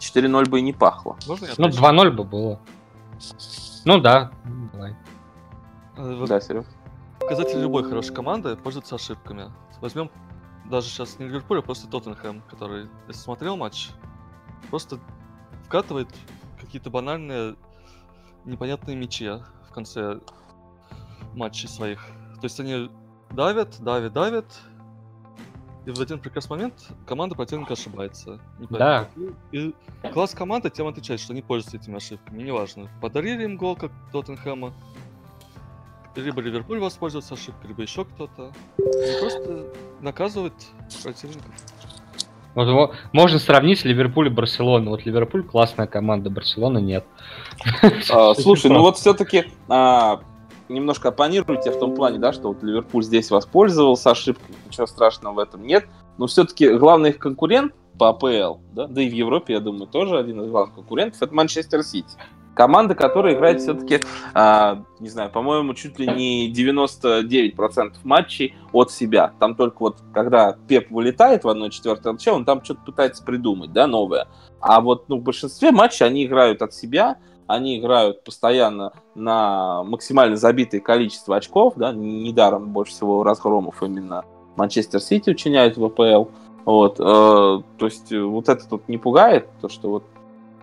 [0.00, 1.16] 4-0 бы и не пахло.
[1.28, 1.54] Ну, отвечу?
[1.62, 2.58] 2-0 бы было.
[3.88, 4.30] Ну да,
[4.74, 4.94] давай.
[5.96, 6.66] Э, вот Да, Серег?
[7.20, 9.50] Показатель любой хорошей команды пользуется ошибками.
[9.80, 10.10] Возьмем
[10.66, 13.88] даже сейчас не Ливерпуль, а просто Тоттенхэм, который, если смотрел матч,
[14.68, 14.98] просто
[15.64, 16.14] вкатывает
[16.60, 17.56] какие-то банальные
[18.44, 20.20] непонятные мячи в конце
[21.32, 22.00] матчей своих.
[22.34, 22.90] То есть они
[23.30, 24.60] давят, давят, давят,
[25.88, 26.74] и в один прекрасный момент
[27.06, 28.38] команда противника ошибается.
[28.70, 29.08] Как.
[29.52, 29.74] И
[30.12, 32.42] класс команды тем отличается, что они пользуются этими ошибками.
[32.42, 34.74] Неважно, подарили им гол, как Тоттенхэма,
[36.14, 38.52] либо Ливерпуль воспользовался ошибкой, либо еще кто-то.
[38.76, 39.66] Они просто
[40.02, 40.52] наказывают
[41.02, 41.54] противников.
[42.54, 44.90] Вот можно сравнить Ливерпуль и Барселону.
[44.90, 47.06] Вот Ливерпуль классная команда, Барселона нет.
[48.10, 49.46] А, слушай, ну вот все-таки
[50.68, 55.38] немножко оппонируйте в том плане, да, что вот Ливерпуль здесь воспользовался ошибкой, ничего страшного в
[55.38, 55.86] этом нет.
[56.18, 60.18] Но все-таки главный их конкурент по АПЛ, да, да и в Европе, я думаю, тоже
[60.18, 62.16] один из главных конкурентов, это Манчестер Сити.
[62.54, 64.00] Команда, которая играет все-таки,
[64.34, 69.32] не знаю, по-моему, чуть ли не 99% матчей от себя.
[69.38, 73.86] Там только вот, когда Пеп вылетает в 1-4 ЛЧ, он там что-то пытается придумать, да,
[73.86, 74.26] новое.
[74.60, 77.18] А вот ну, в большинстве матчей они играют от себя,
[77.48, 84.24] они играют постоянно на максимально забитое количество очков, да, недаром больше всего разгромов именно
[84.56, 86.26] Манчестер Сити учиняют в АПЛ.
[86.64, 90.04] Вот, э, то есть э, вот это тут не пугает, то что вот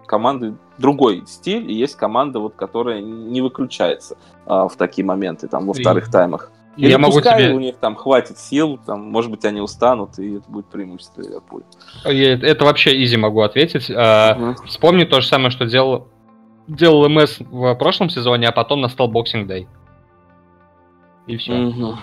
[0.06, 4.16] команды другой стиль, и есть команда, вот, которая не выключается
[4.46, 6.52] э, в такие моменты, там, во И- вторых таймах.
[6.78, 7.54] Или Я могу тебе...
[7.54, 11.64] у них там хватит сил, там, может быть, они устанут, и это будет преимущество Ливерпуля.
[12.04, 13.90] Это вообще изи могу ответить.
[13.90, 14.58] Мгм.
[14.68, 16.10] Вспомни то же самое, что делал,
[16.68, 19.68] делал МС в прошлом сезоне, а потом настал Boxing Day.
[21.28, 21.53] И все.
[21.53, 21.97] Мгм.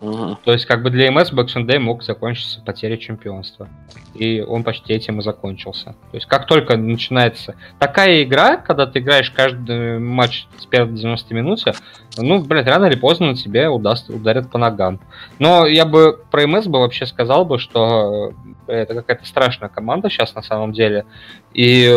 [0.00, 0.38] Мгм.
[0.44, 3.68] То есть, как бы для МС Boxing Day мог закончиться потерей чемпионства.
[4.14, 5.94] И он почти этим и закончился.
[6.10, 10.96] То есть, как только начинается такая игра, когда ты играешь каждый матч с первой до
[10.96, 11.72] 90 минуты,
[12.16, 15.00] ну, блядь, рано или поздно тебе удастся, ударят по ногам.
[15.38, 18.32] Но я бы про МС бы вообще сказал бы, что
[18.68, 21.04] э, это какая-то страшная команда сейчас на самом деле.
[21.52, 21.94] И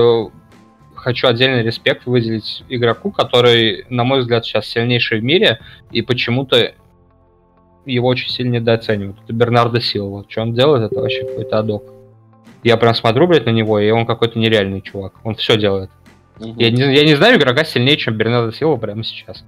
[1.03, 5.59] хочу отдельный респект выделить игроку, который, на мой взгляд, сейчас сильнейший в мире,
[5.91, 6.73] и почему-то
[7.85, 9.17] его очень сильно недооценивают.
[9.23, 10.25] Это Бернардо Силва.
[10.27, 11.83] Что он делает, это вообще какой-то адок.
[12.63, 15.13] Я прям смотрю, блядь, на него, и он какой-то нереальный чувак.
[15.23, 15.89] Он все делает.
[16.39, 16.57] Мгм.
[16.57, 19.43] Я, не, я не знаю игрока сильнее, чем Бернардо Силва прямо сейчас.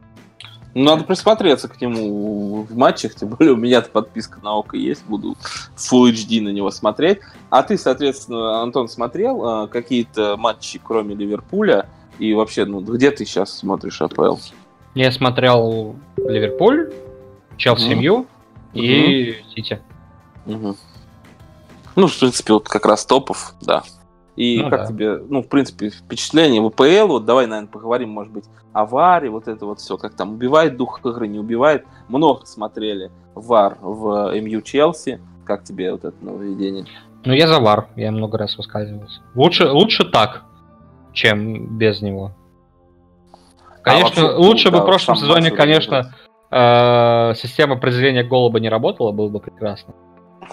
[0.76, 5.06] Ну, надо присмотреться к нему в матчах, тем более у меня-то подписка на ОКО есть,
[5.06, 5.38] буду
[5.78, 7.20] Full HD на него смотреть.
[7.50, 11.88] А ты, соответственно, Антон, смотрел э, какие-то матчи, кроме Ливерпуля?
[12.20, 14.36] И вообще, ну, где ты сейчас смотришь АПЛ?
[14.96, 16.92] Я смотрел Ливерпуль,
[17.56, 18.00] Челси Мгм.
[18.00, 18.28] Мью
[18.74, 19.80] и Сити.
[20.46, 20.76] Мгм.
[21.96, 23.84] Ну, в принципе, вот как раз топов, да.
[24.36, 24.88] И Ну как да.
[24.88, 29.30] тебе, ну, в принципе, впечатление в АПЛ, вот давай, наверное, поговорим, может быть, о ВАРе,
[29.30, 31.86] вот это вот все, как там убивает дух игры, не убивает.
[32.10, 35.22] Много смотрели ВАР в МЮ Челси.
[35.46, 36.86] Как тебе вот это нововведение?
[37.24, 39.22] Ну, я за вар, я много раз высказывался.
[39.34, 40.44] Лучше, лучше так,
[41.12, 42.32] чем без него.
[43.82, 46.14] Конечно, А вообще, лучше ну, бы да, в прошлом сезоне, конечно,
[46.52, 49.94] э, система определения гола бы не работала, было бы прекрасно.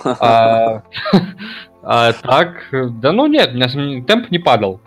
[0.04, 0.82] А,
[1.82, 4.80] а так, да ну нет, у меня темп не падал.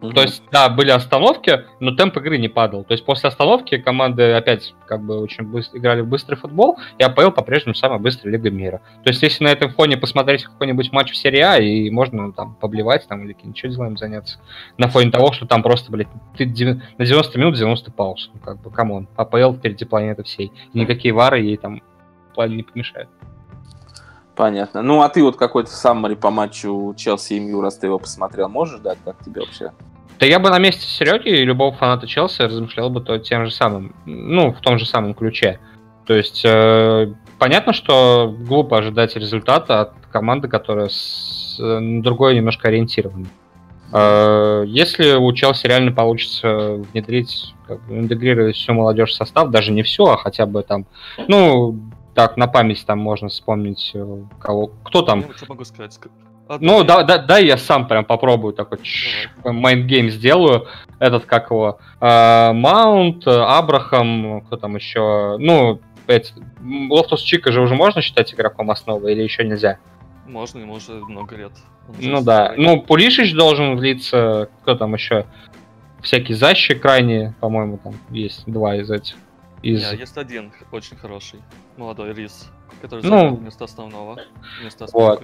[0.00, 2.84] То есть, да, были остановки, но темп игры не падал.
[2.84, 7.02] То есть после остановки команды опять как бы очень быстро играли в быстрый футбол, и
[7.02, 8.82] АПЛ по-прежнему самая быстрая лига мира.
[9.04, 12.32] То есть если на этом фоне посмотреть какой-нибудь матч в серии А, и можно ну,
[12.32, 14.38] там поблевать там или каким-нибудь делом заняться,
[14.76, 18.30] на фоне того, что там просто, блядь, ты на 90 минут 90 пауз.
[18.34, 20.52] Ну, как бы, come on, АПЛ впереди планеты всей.
[20.74, 21.80] И никакие вары ей там
[22.36, 23.08] плане не помешают.
[24.36, 24.82] Понятно.
[24.82, 28.50] Ну, а ты вот какой-то summary по матчу Челси и МЮ, раз ты его посмотрел,
[28.50, 28.98] можешь дать?
[29.02, 29.72] Как тебе вообще?
[30.20, 33.50] Да я бы на месте Сереги и любого фаната Челси размышлял бы то тем же
[33.50, 35.58] самым, ну, в том же самом ключе.
[36.06, 42.34] То есть, э, понятно, что глупо ожидать результата от команды, которая с, э, на другое
[42.34, 43.26] немножко ориентирована.
[43.92, 49.72] Э, если у Челси реально получится внедрить, как бы, интегрировать всю молодежь в состав, даже
[49.72, 50.86] не все, а хотя бы там,
[51.28, 51.78] ну,
[52.16, 55.92] так, на память там можно вспомнить, э, кого, кто там, Я что могу сказать.
[55.92, 56.10] Ск-
[56.48, 58.78] одно ну, да, да, да, я сам прям попробую такой
[59.44, 60.66] mind game сделаю.
[60.98, 65.80] Этот, как его, Маунт, Абрахам, кто там еще, ну,
[66.88, 69.78] Лофтус-Чика же уже можно считать игроком основы или еще нельзя?
[70.26, 71.52] Можно, ему уже много лет.
[72.00, 72.64] Ну да, старый.
[72.64, 75.26] ну, Пулишич должен влиться, кто там еще,
[76.00, 79.16] всякий защик крайне, по-моему, там есть два из этих.
[79.66, 79.92] Из...
[79.92, 81.40] Не, есть один очень хороший,
[81.76, 82.50] молодой Рис,
[82.82, 84.18] который Ну, вместо основного,
[84.60, 85.22] вместо вот.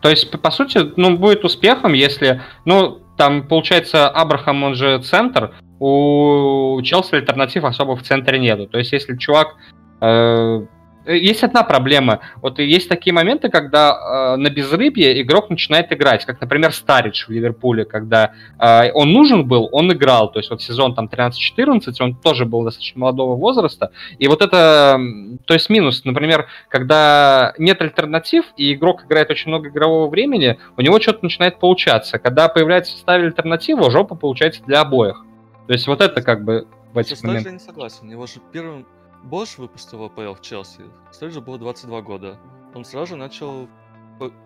[0.00, 5.00] То есть, по, по сути, ну, будет успехом, если, ну, там, получается, Абрахам, он же
[5.02, 8.66] центр, у Челси альтернатив особо в центре нету.
[8.66, 9.56] То есть, если чувак...
[10.00, 10.66] э,
[11.06, 12.20] есть одна проблема.
[12.40, 17.30] Вот есть такие моменты, когда э, на безрыбье игрок начинает играть, как, например, Старидж в
[17.30, 20.30] Ливерпуле, когда э, он нужен был, он играл.
[20.30, 23.90] То есть вот сезон там 13-14, он тоже был достаточно молодого возраста.
[24.18, 24.98] И вот это,
[25.44, 30.82] то есть минус, например, когда нет альтернатив, и игрок играет очень много игрового времени, у
[30.82, 32.18] него что-то начинает получаться.
[32.18, 35.24] Когда появляется в составе альтернатива, жопа получается для обоих.
[35.66, 37.46] То есть вот это как бы в Со этих Стариджем моментах.
[37.46, 38.10] я не согласен.
[38.10, 38.86] Его же первым
[39.22, 40.82] Бош выпустил АПЛ в Челси.
[41.10, 42.38] Стариджу было 22 года.
[42.74, 43.68] Он сразу же начал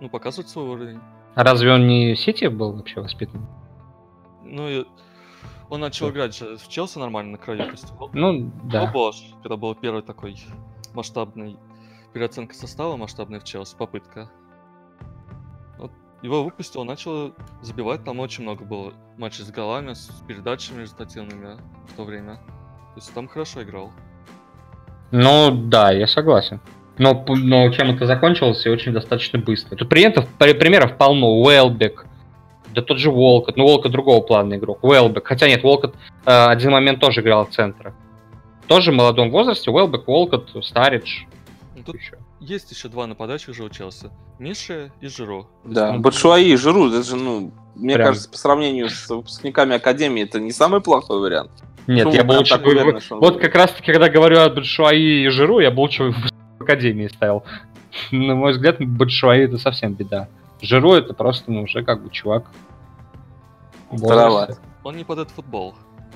[0.01, 1.01] ну, показывать свой уровень.
[1.35, 3.47] А разве он не Сити был вообще воспитан?
[4.43, 4.87] Ну и
[5.69, 7.75] он начал играть же в Челси нормально на краю.
[8.13, 8.91] Ну, да.
[8.91, 10.37] Бош, когда был первый такой
[10.95, 11.59] масштабный
[12.13, 14.31] переоценка состава, масштабный в Челси, попытка.
[15.79, 15.91] Вот
[16.23, 21.59] его выпустил, он начал забивать, там очень много было матчей с голами, с передачами результативными
[21.89, 22.37] в то время.
[22.37, 23.93] То есть там хорошо играл.
[25.19, 26.61] Ну, да, я согласен.
[26.99, 29.77] Но, но чем это закончилось, и очень достаточно быстро.
[29.77, 31.41] Тут примеров, при- примеров полно.
[31.41, 32.07] Уэлбек,
[32.75, 33.57] да тот же Волкот.
[33.57, 34.83] Ну, Волкот другого плана игрок.
[34.83, 35.27] Уэлбек.
[35.27, 35.95] Хотя нет, Волкот
[36.25, 37.95] э, один момент тоже играл в центре.
[38.67, 39.71] Тоже в молодом возрасте.
[39.71, 41.25] Уэлбек, Волкот, Старидж.
[41.77, 42.17] Ну, тут Еще.
[42.41, 44.11] есть еще два нападающих же у Челси.
[44.39, 45.47] Миши и Жиро.
[45.65, 48.09] Да, Ну, Батшуаи и Жиру, это же, ну, мне Прям.
[48.09, 51.51] кажется, по сравнению с выпускниками Академии, это не самый плохой вариант.
[51.87, 53.15] Нет, Ну, я вы бы прям лучше...
[53.15, 56.17] вот как раз таки, когда говорю о Батшуаи и Жиру, я бы лучше в
[56.61, 57.45] Академии ставил.
[58.11, 60.29] На мой взгляд, Батшуаи это совсем беда.
[60.61, 62.47] Жиру это просто, ну, уже как бы чувак.
[63.97, 64.59] Староват.
[64.83, 65.75] Он не под этот футбол.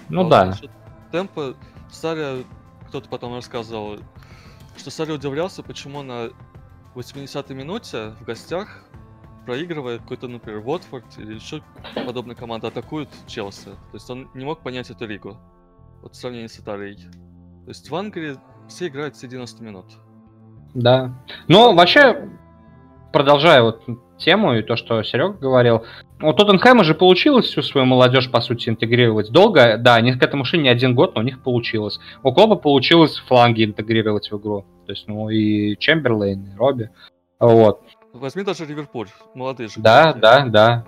[0.08, 0.54] Ну А да.
[1.12, 1.54] Темпа
[1.90, 2.36] Саря,
[2.88, 3.98] кто-то потом рассказывал,
[4.76, 6.30] что Саря удивлялся, почему на
[6.94, 8.84] 80-й минуте в гостях
[9.44, 11.62] проигрывает какой-то, например, Уотфорд или еще
[11.94, 13.64] подобная команда атакует Челси.
[13.64, 15.36] То есть он не мог понять эту лигу.
[16.02, 16.96] Вот в сравнении с Италией.
[16.96, 18.36] То есть в Англии
[18.68, 19.86] все играют все 90 минут.
[20.74, 21.12] Да.
[21.48, 22.28] Но вообще,
[23.12, 23.82] продолжая вот
[24.18, 25.84] тему и то, что Серега говорил,
[26.22, 29.30] у Тоттенхэма же получилось всю свою молодежь, по сути, интегрировать.
[29.30, 31.98] Долго, да, они к этому шли не один год, но у них получилось.
[32.22, 34.64] У Клопа получилось фланги интегрировать в игру.
[34.86, 36.90] То есть, ну, и Чемберлейн, и Робби.
[37.38, 37.80] Вот.
[38.12, 39.74] Возьми даже Ливерпуль, молодые же.
[39.78, 40.84] Да, да, да.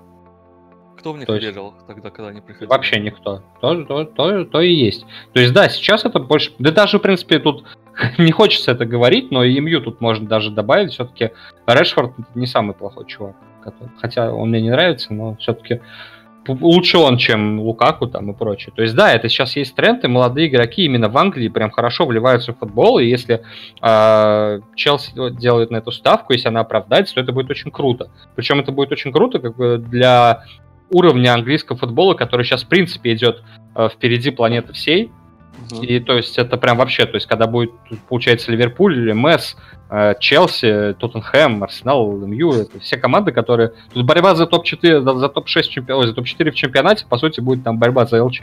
[1.02, 2.68] Кто в них То есть- верил тогда, когда они приходили?
[2.70, 3.42] Вообще никто.
[3.60, 5.04] То, то, то, то и есть.
[5.32, 6.52] То есть, да, сейчас это больше...
[6.60, 7.64] Да даже, в принципе, тут
[8.18, 10.92] не хочется это говорить, но и МЮ тут можно даже добавить.
[10.92, 11.32] Все-таки
[11.66, 13.34] Решфорд не самый плохой чувак.
[14.00, 15.80] Хотя он мне не нравится, но все-таки
[16.46, 18.72] лучше он, чем Лукаку там и прочее.
[18.76, 22.06] То есть, да, это сейчас есть тренд, и молодые игроки именно в Англии прям хорошо
[22.06, 23.42] вливаются в футбол, и если
[23.80, 28.08] э, Челси делает на эту ставку, если она оправдается, то это будет очень круто.
[28.36, 30.44] Причем это будет очень круто как бы для
[30.92, 33.42] уровня английского футбола, который сейчас, в принципе, идет
[33.74, 35.10] э, впереди планеты всей.
[35.70, 35.82] Мгм.
[35.82, 37.72] И то есть это прям вообще, то есть когда будет,
[38.08, 39.56] получается, Ливерпуль или Месс,
[40.20, 43.74] Челси, Тоттенхэм, Арсенал, МЮ, это все команды, которые...
[43.92, 46.00] Тут борьба за топ-4, за, за топ-6 чемпион...
[46.00, 48.40] ой, за топ-4 в чемпионате, по сути, будет там борьба за ЛЧ.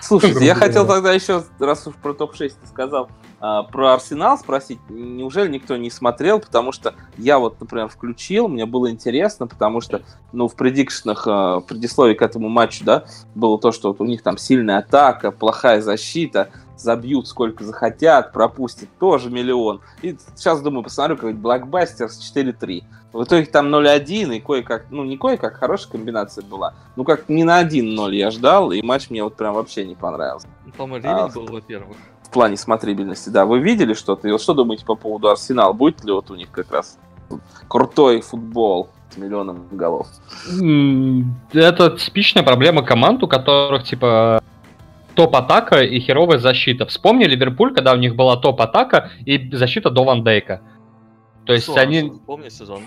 [0.00, 4.78] Слушайте, я хотел тогда еще, раз уж про топ-6 ты сказал, а, про Арсенал спросить.
[4.88, 6.40] Неужели никто не смотрел?
[6.40, 10.00] Потому что я вот, например, включил, мне было интересно, потому что,
[10.32, 14.06] ну, в предикшенах, а, в предисловии к этому матчу, да, было то, что вот у
[14.06, 16.48] них там сильная атака, плохая защита,
[16.80, 19.80] забьют сколько захотят, пропустят тоже миллион.
[20.02, 22.84] И сейчас, думаю, посмотрю какой-нибудь блокбастер с 4-3.
[23.12, 26.74] В итоге там 0-1, и кое-как, ну не кое-как, хорошая комбинация была.
[26.96, 30.46] Ну как не на 1-0 я ждал, и матч мне вот прям вообще не понравился.
[30.66, 31.96] Ну, По-моему, А, был, во-первых.
[32.22, 33.46] В плане смотрибельности, да.
[33.46, 34.28] Вы видели что-то?
[34.28, 35.72] И вот что думаете по поводу Арсенала?
[35.72, 36.98] Будет ли вот у них как раз
[37.66, 40.08] крутой футбол с миллионом голов?
[41.52, 44.42] Это типичная проблема команд, у которых, типа,
[45.18, 46.86] топ-атака и херовая защита.
[46.86, 50.60] Вспомни Ливерпуль, когда у них была топ-атака и защита до Ван Дейка.
[51.44, 52.12] То есть Суарес, они...
[52.24, 52.82] Помни сезон.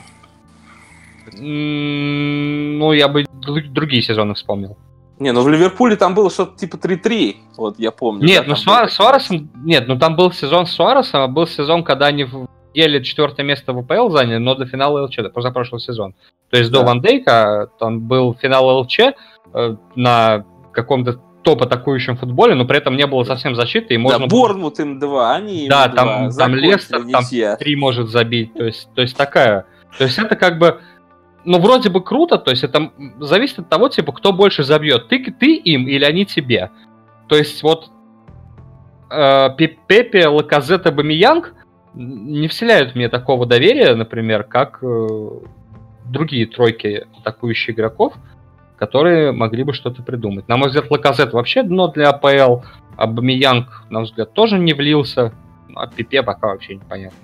[1.38, 4.78] Ну, я бы дру- другие сезоны вспомнил.
[5.20, 8.26] Не, ну в Ливерпуле там было что-то типа 3-3, вот я помню.
[8.26, 9.50] Нет, да, ну там Суа- был Суаресом...
[9.66, 13.44] Нет, ну там был сезон с Суаресом, а был сезон, когда они в- еле четвертое
[13.44, 16.16] место в АПЛ заняли, но до финала ЛЧ, позапрошлый сезон.
[16.50, 16.86] То есть до Да.
[16.86, 19.00] Ван Дейка там был финал ЛЧ
[19.54, 24.28] э, на каком-то топ-атакующем футболе, но при этом не было совсем защиты, и Да, можно
[24.28, 25.96] было Борнмут им 2, они им Да, два.
[25.96, 27.24] там- там Лестер, там
[27.58, 28.54] три может забить.
[28.54, 29.66] То есть, то есть такая.
[29.98, 30.80] То есть это как бы,
[31.44, 35.08] ну, вроде бы круто, то есть это зависит от того, типа, кто больше забьет.
[35.08, 36.70] Ты, ты им или они тебе.
[37.28, 37.90] То есть вот
[39.10, 41.54] э, Пе- Пепе, Лаказет, Бамиянг
[41.94, 45.08] не вселяют мне такого доверия, например, как э,
[46.06, 48.14] другие тройки атакующих игроков,
[48.82, 50.48] которые могли бы что-то придумать.
[50.48, 52.66] На мой взгляд, Лаказет вообще дно для АПЛ,
[52.98, 55.34] а Бамиянг, на мой взгляд, тоже не влился,
[55.76, 57.20] а Пипе пока вообще непонятно.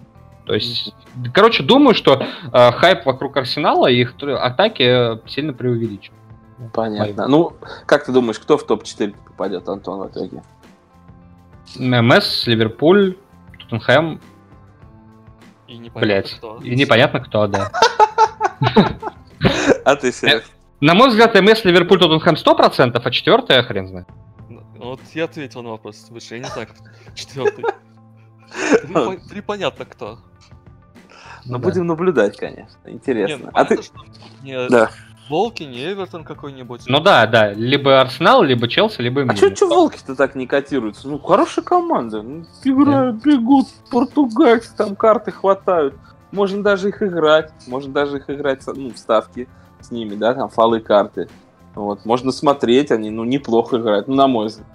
[0.46, 0.94] То есть,
[1.34, 2.22] короче, думаю, что
[2.54, 6.14] э, хайп вокруг Арсенала и их атаки э, сильно преувеличен.
[6.76, 7.28] Понятно.
[7.28, 7.54] Ну,
[7.88, 10.44] как ты думаешь, кто в топ-4 попадет, Антон, в итоге?
[11.80, 13.18] МС, Ливерпуль,
[13.58, 14.22] Тоттенхэм,
[15.66, 16.60] И непонятно блять, кто.
[16.62, 17.72] и непонятно кто, да.
[19.86, 20.44] А ты, Серег?
[20.80, 24.08] На мой взгляд, МС, Ливерпуль, Тоттенхэм 100%, а четвертое хрен знает.
[24.50, 26.84] Ну, Вот я ответил на вопрос выше, я не знаю, кто
[27.16, 27.66] четвертый.
[28.84, 30.20] Три пон- Три понятно кто.
[31.46, 31.58] Ну, да.
[31.60, 32.78] будем наблюдать, конечно.
[32.86, 33.38] Не, Интересно.
[33.46, 33.78] ну, А ты...
[33.78, 34.92] понятно, что не Да.
[35.30, 36.84] Волки, не Эвертон какой-нибудь.
[36.88, 39.36] Ну да, да, либо Арсенал, либо Челси, либо А Милан.
[39.38, 41.10] чё, чё волки-то так не котируются?
[41.10, 42.22] Ну, хорошая команда.
[42.22, 45.96] Ну, играют, бегут, португальцы, там карты хватают.
[46.32, 47.52] Можно даже их играть.
[47.68, 49.50] Можно даже их играть, ну, в ставки
[49.82, 51.30] с ними, да, там фолы карты.
[51.76, 54.68] Вот, можно смотреть, они, ну, неплохо играют, ну, на мой взгляд.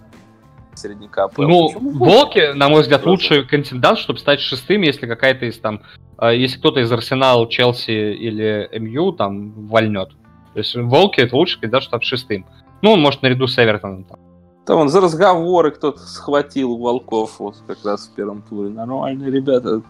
[0.75, 1.43] Средника АПЛ.
[1.43, 5.83] Ну, Волки, на мой взгляд, лучший кандидат, чтобы стать шестым, если какая-то из там,
[6.19, 10.11] э, если кто-то из Арсенала, Челси или МЮ там вольнет.
[10.55, 12.47] То есть Волки это лучший кандидат, чтобы стать шестым.
[12.81, 14.05] Ну, он может наряду с Эвертоном.
[14.05, 14.19] Там.
[14.67, 18.71] Да вон за разговоры кто-то схватил волков вот как раз в первом туре.
[18.71, 19.83] Нормальные ребята,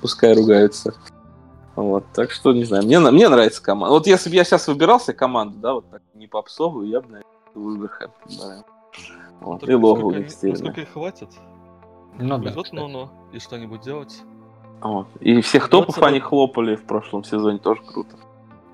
[0.00, 0.94] пускай ругаются.
[1.76, 3.94] Вот, так что, не знаю, мне, на- мне нравится команда.
[3.94, 7.24] Вот если бы я сейчас выбирался команду, да, вот так, не попсовую, я бы, наверное,
[7.54, 8.64] Вулверхэмптон брал.
[9.40, 10.52] Вот, Только и логу насколько- у них стильно.
[10.54, 11.28] Насколько их хватит?
[12.18, 12.36] Ну да.
[12.38, 12.80] Повезет кстати.
[12.80, 14.22] Нуну и что-нибудь делать.
[14.80, 15.08] Вот.
[15.20, 18.16] И всех топов они вот- хлопали в прошлом сезоне, тоже круто.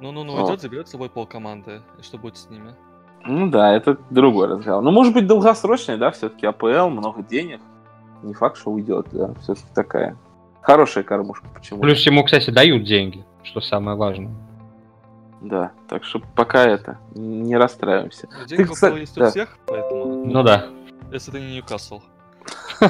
[0.01, 0.49] Ну, ну, ну, Вот.
[0.51, 1.83] идет, заберет с собой полкоманды.
[1.99, 2.75] И что будет с ними?
[3.25, 4.83] Ну да, это другой разговор.
[4.83, 7.61] Ну, может быть, долгосрочный, да, все-таки АПЛ, много денег.
[8.23, 10.17] Не факт, что уйдет, да, все-таки такая
[10.63, 14.33] хорошая кормушка, почему Плюс ему, кстати, дают деньги, что самое важное.
[15.41, 18.29] Да, так что пока это, не расстраиваемся.
[18.31, 19.29] Ну, Деньги кстати, есть да.
[19.29, 20.27] у всех, поэтому...
[20.27, 20.67] Ну да.
[21.11, 22.03] Если ты не Ньюкасл.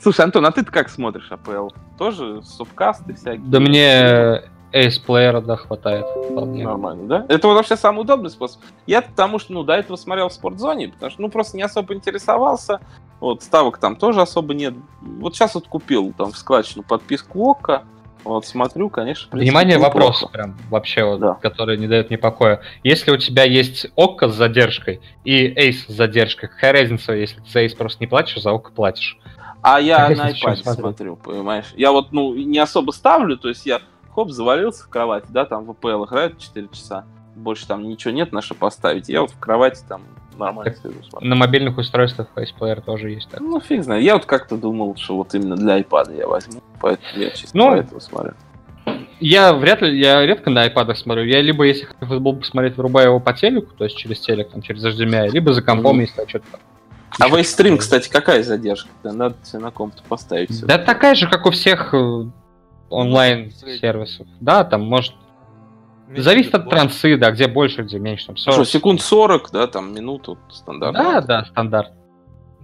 [0.00, 1.68] Слушай, Антон, а ты как смотришь АПЛ?
[1.98, 3.44] Тоже субкасты всякие?
[3.46, 6.06] Да мне эйс-плеера, да, хватает.
[6.06, 6.64] вполне.
[6.64, 7.26] Нормально, да?
[7.28, 8.60] Это вот вообще самый удобный способ.
[8.86, 11.94] Я потому что, ну, до этого смотрел в спортзоне, потому что, ну, просто не особо
[11.94, 12.80] интересовался.
[13.20, 14.74] Вот, ставок там тоже особо нет.
[15.00, 17.84] Вот сейчас вот купил там в складчину подписку ОККО.
[18.24, 21.34] Вот, смотрю, конечно, принципе, Внимание, вопрос прям вообще, вот, Да.
[21.34, 22.60] который не дает мне покоя.
[22.82, 27.48] Если у тебя есть ОККО с задержкой и Эйс с задержкой, какая разница, если ты
[27.48, 29.16] за Эйс просто не платишь, а за ОККО платишь?
[29.62, 30.74] А я Какая на iPad смотреть?
[30.80, 31.72] смотрю, понимаешь?
[31.76, 33.80] Я вот, ну, не особо ставлю, то есть я,
[34.12, 37.04] хоп, завалился в кровати, да, там в АПЛ играют 4 часа,
[37.36, 40.02] больше там ничего нет на что поставить, я вот в кровати там
[40.38, 40.74] нормально
[41.10, 41.22] Так.
[41.22, 43.28] На мобильных устройствах эйс-плеер тоже есть.
[43.30, 43.40] Так.
[43.40, 44.04] Ну, фиг знает.
[44.04, 47.68] Я вот как-то думал, что вот именно для iPad я возьму, поэтому я чисто Ну,
[47.70, 48.32] поэтому смотрю.
[49.18, 51.24] Я вряд ли, я редко на iPad смотрю.
[51.24, 54.62] Я либо, если хочу футбол посмотреть, врубаю его по телеку, то есть через телек, там,
[54.62, 56.00] через HDMI, либо за компом, Мгм.
[56.02, 56.60] если я что-то там.
[57.18, 58.90] А вейстрим, кстати, какая задержка?
[59.02, 60.50] Надо тебе на комп поставить.
[60.50, 60.66] всё.
[60.66, 62.24] Да такая же, как у всех э,
[62.90, 64.26] онлайн-сервисов.
[64.40, 65.14] Да, там, может,
[66.08, 66.76] Меньше зависит от битбокс.
[66.76, 68.68] трансы, да, где больше, где меньше, там, Что, 40.
[68.68, 71.02] секунд 40, да, там минуту стандартно.
[71.02, 71.92] Да, да, стандарт.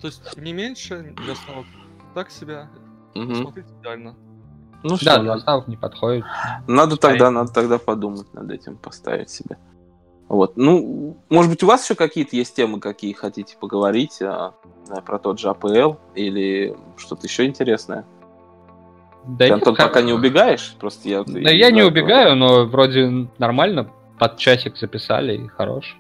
[0.01, 1.67] То есть не меньше, для ставок
[2.15, 2.69] так себя.
[3.15, 3.35] Мгм.
[3.37, 4.15] Смотреть идеально.
[4.85, 6.25] Ну Да, что, для ставок не подходит.
[6.67, 9.57] надо тогда, надо тогда подумать над этим, поставить себе.
[10.29, 10.57] Вот.
[10.57, 14.55] Ну, может быть, у вас еще какие-то есть темы, какие хотите поговорить а,
[15.05, 18.05] про тот же АПЛ или что-то еще интересное?
[19.27, 21.23] Да, Антон, как- пока не убегаешь, просто я...
[21.25, 23.89] Да я не убегаю, но вроде нормально.
[24.19, 25.97] Под часик записали и хорош.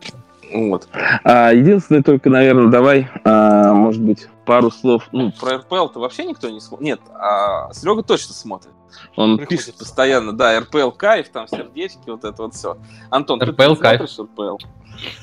[0.52, 0.86] Вот.
[1.24, 5.08] А, единственное только, наверное, давай, а, может быть, пару слов.
[5.12, 6.84] Ну, про РПЛ-то вообще никто не смотрит.
[6.86, 8.72] Нет, а Серега точно смотрит.
[9.16, 9.66] Он Приходится.
[9.66, 12.76] пишет постоянно, да, РПЛ кайф, там сердечки, вот это вот все.
[13.10, 14.00] Антон, ты RPL кайф.
[14.02, 14.58] РПЛ?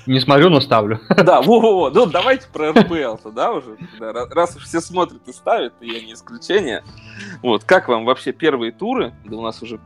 [0.07, 0.99] Не смотрю, но ставлю.
[1.09, 3.77] Да, во-во-во, ну давайте про РПЛ-то, да, уже?
[3.99, 6.83] Да, ра- раз уж все смотрят и ставят, и я не исключение.
[7.41, 9.13] Вот, как вам вообще первые туры?
[9.25, 9.79] Да у нас уже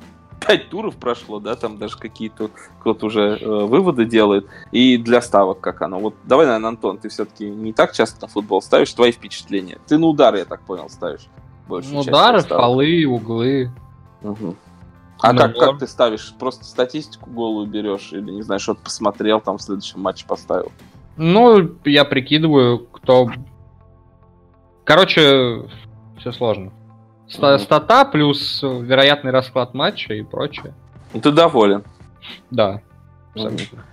[0.45, 2.49] пять туров прошло, да, там даже какие-то
[2.81, 4.47] кто-то уже э, выводы делает.
[4.71, 5.99] И для ставок как оно?
[5.99, 9.79] Вот давай, наверное, Антон, ты все-таки не так часто на футбол ставишь, твои впечатления.
[9.87, 11.27] Ты на удары, я так понял, ставишь.
[11.67, 13.71] Большую часть Удары, фолы, углы.
[14.21, 14.55] Мгм.
[15.21, 16.33] А Ну, как, как ты ставишь?
[16.37, 20.71] Просто статистику голую берешь или, не знаю, что-то посмотрел, там в следующем матче поставил?
[21.15, 23.29] Ну, я прикидываю, кто...
[24.83, 25.67] Короче,
[26.19, 26.71] все сложно.
[27.29, 27.63] Ста- Мгм.
[27.63, 30.73] Стата плюс вероятный расклад матча и прочее.
[31.13, 31.83] Ну, ты доволен.
[32.51, 32.81] Да.
[33.33, 33.85] Абсолютно.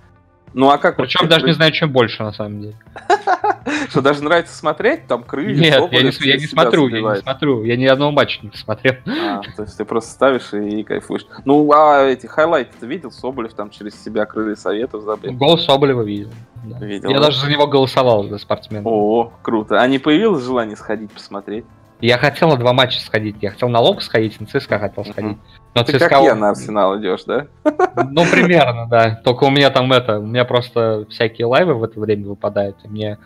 [0.53, 0.97] Ну, а как...
[0.97, 2.75] Причем вот даже не знаю, чем больше на самом деле.
[3.89, 5.07] Что, даже нравится смотреть?
[5.07, 7.63] Там крылья, Нет, я не, я не смотрю, я не смотрю.
[7.63, 8.95] Я ни одного матча не смотрел.
[9.31, 11.25] А, то есть ты просто ставишь и кайфуешь.
[11.45, 13.11] Ну, а эти хайлайты ты видел?
[13.11, 15.31] Соболев там через себя крылья советов забил.
[15.33, 16.31] Гол Соболева видел.
[16.63, 16.85] да.
[16.85, 17.27] Видел, Я да?
[17.27, 18.87] даже за него голосовал, за спортсмена.
[18.87, 19.79] О, круто.
[19.81, 21.65] А не появилось желание сходить посмотреть?
[22.01, 23.35] Я хотел на два матча сходить.
[23.41, 25.37] Я хотел на Лок сходить, на ЦСКА хотел сходить.
[25.75, 26.09] Но Ты ЦСКА...
[26.09, 27.47] как я на Арсенал идешь, да?
[28.09, 29.21] Ну, примерно, да.
[29.23, 30.19] Только у меня там это...
[30.19, 33.19] У меня просто всякие лайвы в это время выпадают, и мне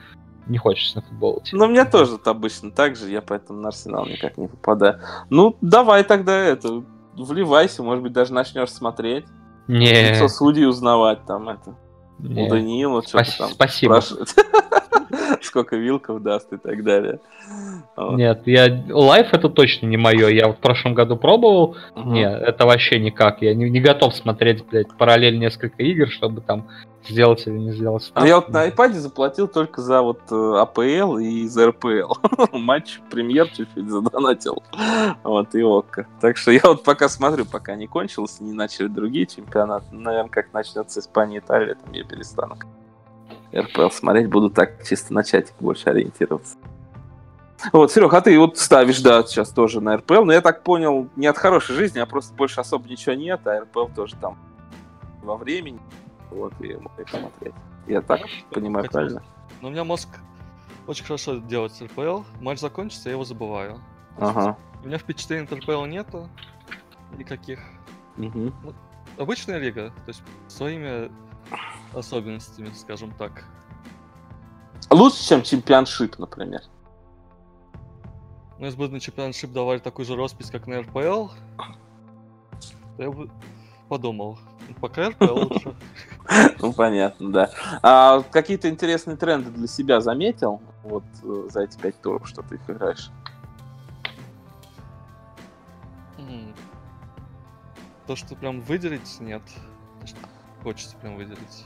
[0.47, 1.55] не хочется на футбол идти.
[1.55, 4.99] Ну, у меня тоже это обычно так же, я поэтому на Арсенал никак не попадаю.
[5.30, 6.84] Ну, давай тогда это,
[7.15, 9.26] вливайся, может быть, даже начнешь смотреть.
[9.67, 11.76] Не, Лицо судей узнавать там это.
[12.19, 12.47] У не.
[12.47, 14.01] Даниила что-то там Спасибо.
[15.41, 17.19] Сколько вилков даст и так далее.
[17.95, 18.17] Вот.
[18.17, 20.30] Нет, я лайф это точно не мое.
[20.30, 21.76] Я вот в прошлом году пробовал.
[21.95, 22.13] Мгм.
[22.13, 23.41] Нет, это вообще никак.
[23.41, 26.67] Я не, не готов смотреть, блядь, параллель несколько игр, чтобы там
[27.07, 28.28] сделать или не сделать ставку.
[28.28, 32.13] Я вот на iPad заплатил только за вот э, АПЛ и за РПЛ.
[32.51, 34.63] Матч премьер чуть-чуть задонатил.
[35.23, 36.07] Вот, и ОККО.
[36.19, 39.86] Так что я вот пока смотрю, пока не кончилось, не начали другие чемпионаты.
[39.91, 42.55] Наверное, как начнется Испания, Италия, там я перестану
[43.56, 44.30] РПЛ смотреть.
[44.30, 46.58] Буду так чисто на чатик больше ориентироваться.
[47.72, 51.10] Вот, Серег, а ты вот ставишь, да, сейчас тоже на РПЛ, но я так понял,
[51.16, 54.38] не от хорошей жизни, а просто больше особо ничего нет, а РПЛ тоже там
[55.24, 55.80] во времени.
[56.30, 57.56] Вот, и можно смотреть.
[57.88, 59.14] Я так понимаю, Хотелось.
[59.14, 59.24] правильно?
[59.62, 60.10] Но у меня мозг
[60.86, 62.24] очень хорошо делает с РПЛ.
[62.41, 63.80] Матч закончится, я его забываю.
[64.20, 64.58] Ага.
[64.84, 66.30] У меня впечатлений от РПЛ нету.
[67.18, 67.60] Никаких.
[68.18, 68.53] Мгм.
[69.18, 71.10] Обычная лига, то есть своими
[71.96, 73.46] особенностями, скажем так.
[74.89, 76.62] Лучше, чем чемпионшип, например.
[78.60, 81.30] Но если бы на чемпионшип давали такую же роспись, как на РПЛ,
[82.98, 83.30] то я бы
[83.89, 84.38] подумал.
[84.68, 85.76] Ну, Пока РПЛ лучше.
[86.60, 87.50] Ну, понятно, да.
[87.82, 90.62] А какие-то интересные тренды для себя заметил?
[90.84, 93.12] Вот э, за эти пять туров, что ты их играешь.
[98.08, 99.41] То, что прям выделить, нет.
[100.02, 100.18] То, что
[100.66, 101.66] хочется прям выделить.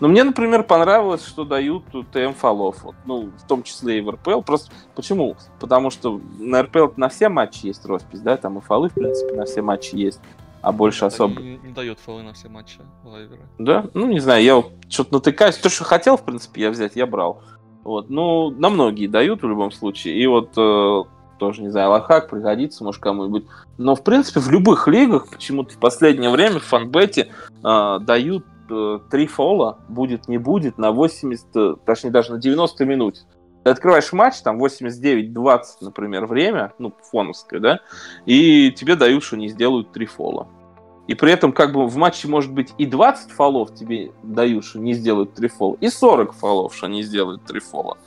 [0.00, 2.82] Ну, мне, например, понравилось, что дают ТМ фолов.
[2.82, 4.40] Вот, ну, в том числе и в РПЛ.
[4.40, 5.36] Просто почему?
[5.60, 9.34] Потому что на РПЛ на все матчи есть роспись, да, там и фолы, в принципе,
[9.34, 10.20] на все матчи есть,
[10.60, 11.40] а больше особо.
[11.40, 13.42] Не, не дает фолы на все матчи лайверы.
[13.58, 13.86] Да?
[13.94, 15.56] Ну, не знаю, я что-то натыкаюсь.
[15.58, 17.40] То, что хотел, в принципе, я взять, я брал.
[17.84, 18.10] Вот.
[18.10, 20.16] Ну, на многие дают в любом случае.
[20.16, 21.02] И вот э,
[21.42, 23.46] тоже, не знаю, лайфхак пригодится, может, кому-нибудь.
[23.76, 27.32] Но, в принципе, в любых лигах почему-то в последнее время в фанбете
[27.64, 32.84] э, дают э, три фола, будет, не будет, на 80, э, точнее, даже на 90
[32.84, 33.26] минут.
[33.64, 37.80] Ты открываешь матч, там 89-20, например, время, ну, фоновское, да,
[38.24, 40.46] и тебе дают, что не сделают три фола.
[41.08, 44.78] И при этом как бы в матче может быть и 20 фолов тебе дают, что
[44.78, 47.98] не сделают три фола, и 40 фолов, что не сделают три фола.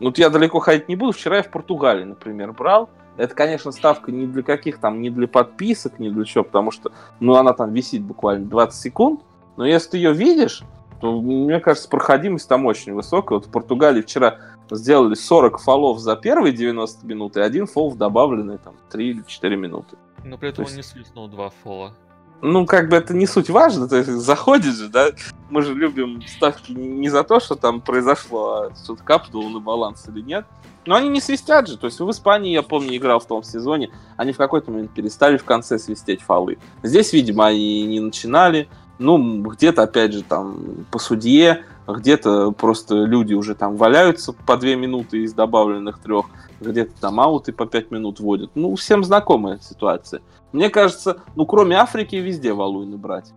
[0.00, 1.12] Ну, Вот я далеко ходить не буду.
[1.12, 5.28] Вчера я в Португалии, например, брал Это, конечно, ставка не для каких там, не для
[5.28, 6.90] подписок, не для чего, потому что,
[7.20, 9.20] ну, она там висит буквально 20 секунд,
[9.56, 10.62] но если ты ее видишь,
[11.00, 13.38] то, мне кажется, проходимость там очень высокая.
[13.38, 14.38] Вот в Португалии вчера
[14.70, 19.22] сделали 40 фолов за первые 90 минут и один фол в добавленные там 3 или
[19.26, 19.96] 4 минуты.
[20.24, 20.72] Но при этом есть...
[20.72, 21.94] он не свистнул два фола.
[22.42, 25.08] Ну, как бы это не суть важно, то есть заходит же, да,
[25.50, 30.06] мы же любим ставки не за то, что там произошло, а что-то капнуло на баланс
[30.08, 30.46] или нет.
[30.86, 33.90] Но они не свистят же, то есть в Испании, я помню, играл в том сезоне,
[34.16, 36.56] они в какой-то момент перестали в конце свистеть фолы.
[36.82, 38.68] Здесь, видимо, они не начинали,
[38.98, 44.76] ну, где-то, опять же, там, по судье, где-то просто люди уже там валяются по две
[44.76, 46.26] минуты из добавленных трех,
[46.60, 48.50] где-то там ауты по пять минут вводят.
[48.54, 50.22] Ну, всем знакомая ситуация.
[50.52, 53.32] Мне кажется, ну, кроме Африки, везде валуйны брать.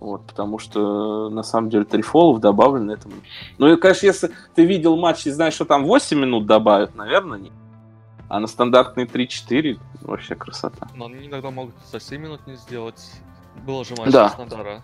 [0.00, 3.14] Вот, потому что, на самом деле, три фолов добавлены этому.
[3.58, 7.38] Ну, и, конечно, если ты видел матч и знаешь, что там 8 минут добавят, наверное,
[7.38, 7.52] нет.
[8.28, 10.88] А на стандартные 3-4 вообще красота.
[10.94, 13.10] Но они иногда могут за 7 минут не сделать.
[13.64, 14.28] Было же матч да.
[14.28, 14.82] Стандарта.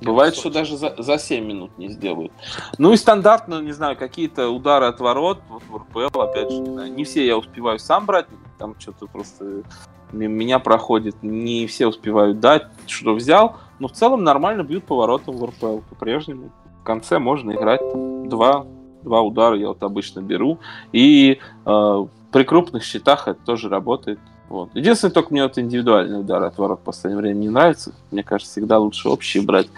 [0.00, 2.32] Бывает, что даже за, за 7 минут не сделают.
[2.78, 6.70] Ну и стандартно, не знаю, какие-то удары от ворот, вот в РПЛ, опять же, не,
[6.70, 8.26] знаю, не все я успеваю сам брать,
[8.58, 9.62] там что-то просто
[10.12, 15.44] меня проходит, не все успевают дать, что взял, но в целом нормально бьют поворотом в
[15.44, 16.50] РПЛ по-прежнему.
[16.80, 17.80] В конце можно играть
[18.28, 18.66] два,
[19.02, 20.58] два удара, я вот обычно беру,
[20.92, 24.18] и э, при крупных счетах это тоже работает.
[24.48, 24.70] Вот.
[24.74, 27.94] Единственное, только мне вот индивидуальный удар от ворот в последнее время не нравится.
[28.10, 29.68] Мне кажется, всегда лучше общие брать.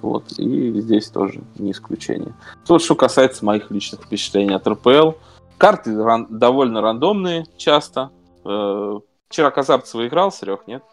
[0.00, 0.32] Вот.
[0.38, 2.32] И здесь тоже не исключение.
[2.68, 5.12] Вот что касается моих личных впечатлений от РПЛ.
[5.58, 8.10] Карты ран- довольно рандомные часто.
[8.44, 9.00] Э-
[9.32, 10.84] вчера Казарцева играл, Серег, нет?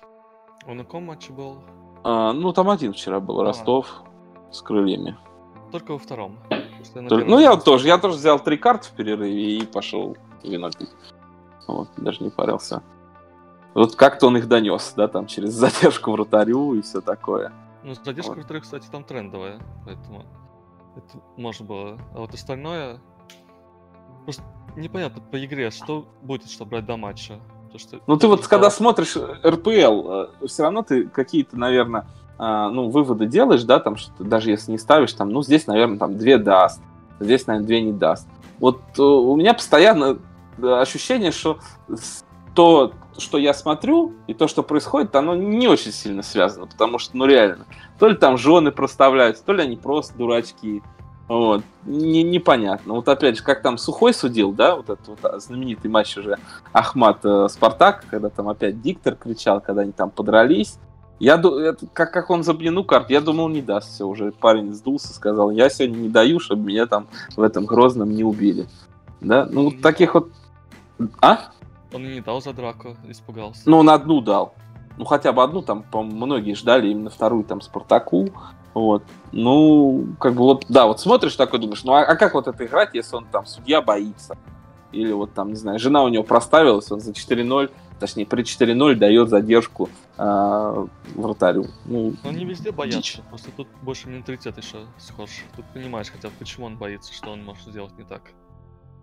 [0.66, 1.62] Он на каком матче был?
[2.04, 4.54] А, ну, там один вчера был, Ростов а.
[4.54, 5.18] с крыльями.
[5.72, 6.40] Только во втором.
[7.10, 7.88] Только, ну, я тоже.
[7.88, 10.90] Я тоже взял три карты в перерыве и пошел вино пить.
[11.68, 12.82] Вот, даже не парился.
[13.76, 17.52] Вот как-то он их донес, да, там через задержку вратарю и все такое.
[17.84, 18.38] Ну, задержка вот.
[18.38, 20.26] вратарю, кстати, там трендовая, поэтому
[20.96, 21.98] это можно было.
[22.16, 23.02] А вот остальное...
[24.24, 24.44] Просто
[24.76, 27.40] непонятно по игре, что будет, что брать до матча.
[27.72, 28.00] То, что...
[28.08, 32.08] Ну, ты вот, когда смотришь РПЛ, э, все равно ты какие-то, наверное,
[32.38, 35.98] а, ну, выводы делаешь, да, там, что даже если не ставишь, там, ну, здесь, наверное,
[35.98, 36.82] там, две даст,
[37.20, 38.28] здесь, наверное, две не даст.
[38.60, 40.20] Вот э, у меня постоянно
[40.62, 41.60] ощущение, что
[42.56, 47.18] то, что я смотрю, и то, что происходит, оно не очень сильно связано, потому что,
[47.18, 47.66] ну реально,
[47.98, 50.82] то ли там жены проставляются, то ли они просто дурачки.
[51.30, 51.64] Вот.
[51.86, 52.96] Не, непонятно.
[52.96, 56.40] Вот опять же, как там Сухой судил, да, вот этот вот знаменитый матч уже
[56.74, 60.80] Ахмат э, Спартак, когда там опять диктор кричал, когда они там подрались.
[61.20, 64.08] Я это, как, как он за блину карт, я думал, не даст все.
[64.08, 67.08] Уже парень сдулся, сказал, я сегодня не даю, чтобы меня там
[67.38, 68.68] в этом Грозном не убили.
[69.22, 70.32] Да, ну вот таких вот...
[71.22, 71.52] А?
[71.94, 73.62] Он и не дал за драку, испугался.
[73.66, 74.56] Ну, он одну дал.
[74.98, 78.30] Ну, хотя бы одну, там, по многие ждали именно вторую, там, Спартаку.
[78.74, 79.04] Вот.
[79.32, 82.66] Ну, как бы вот, да, вот смотришь такой, думаешь, ну, а, а как вот это
[82.66, 84.38] играть, если он там, судья боится?
[84.92, 88.96] Или вот там, не знаю, жена у него проставилась, он за 4-0, точнее, при 4-0
[88.96, 91.68] дает задержку э, вратарю.
[91.86, 93.22] Ну, он не везде боятся, дичь.
[93.30, 95.30] просто тут больше менталитет еще схож.
[95.56, 98.22] Тут понимаешь хотя бы, почему он боится, что он может сделать не так.